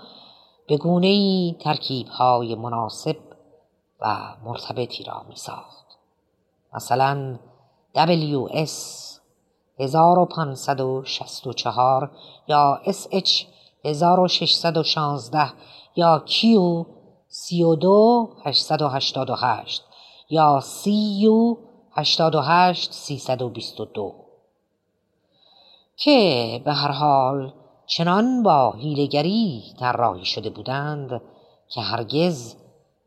[0.68, 3.16] به گونه ای ترکیب های مناسب
[4.01, 5.86] و مرتبطی را می ساخت
[6.74, 7.38] مثلا
[7.97, 8.70] WS
[9.78, 12.11] 1564
[12.49, 13.47] یا SH
[13.84, 15.53] 1616
[15.97, 16.45] یا Q
[17.28, 19.84] 32888
[20.33, 21.57] یا CU
[21.95, 24.14] 88 322
[25.97, 27.53] که به هر حال
[27.87, 31.22] چنان با هیلگری طراحی شده بودند
[31.68, 32.57] که هرگز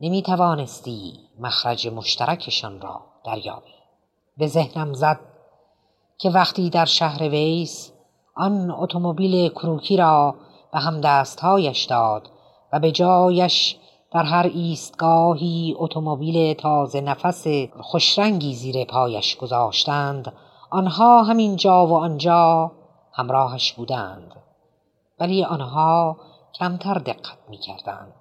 [0.02, 3.74] نمی توانستی مخرج مشترکشان را دریابی.
[4.38, 5.20] به ذهنم زد
[6.18, 7.92] که وقتی در شهر ویس
[8.36, 10.36] آن اتومبیل کروکی را
[10.74, 12.30] به هم دستهایش داد
[12.74, 13.78] و به جایش
[14.16, 17.48] در هر ایستگاهی اتومبیل تازه نفس
[17.80, 20.34] خوشرنگی زیر پایش گذاشتند
[20.70, 22.72] آنها همین جا و آنجا
[23.14, 24.36] همراهش بودند
[25.20, 26.18] ولی آنها
[26.60, 28.14] کمتر دقت می کردند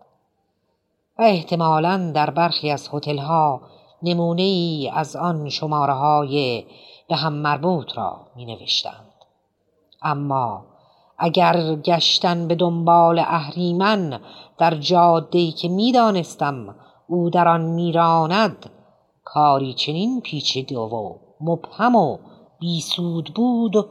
[1.18, 3.60] و احتمالا در برخی از هتل‌ها
[4.02, 6.64] نمونه ای از آن شماره های
[7.08, 9.12] به هم مربوط را می نوشتند.
[10.02, 10.64] اما
[11.18, 14.20] اگر گشتن به دنبال اهریمن
[14.58, 16.74] در جاده که می‌دانستم
[17.06, 18.70] او در آن میراند
[19.24, 22.18] کاری چنین پیچیده و مبهم و
[22.60, 23.88] بیسود بود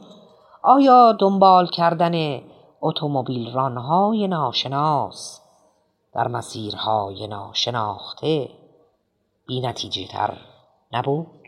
[0.62, 2.40] آیا دنبال کردن
[2.80, 5.40] اتومبیل رانهای ناشناس
[6.14, 8.48] در مسیرهای ناشناخته
[9.46, 10.36] بی نتیجه تر
[10.92, 11.43] نبود؟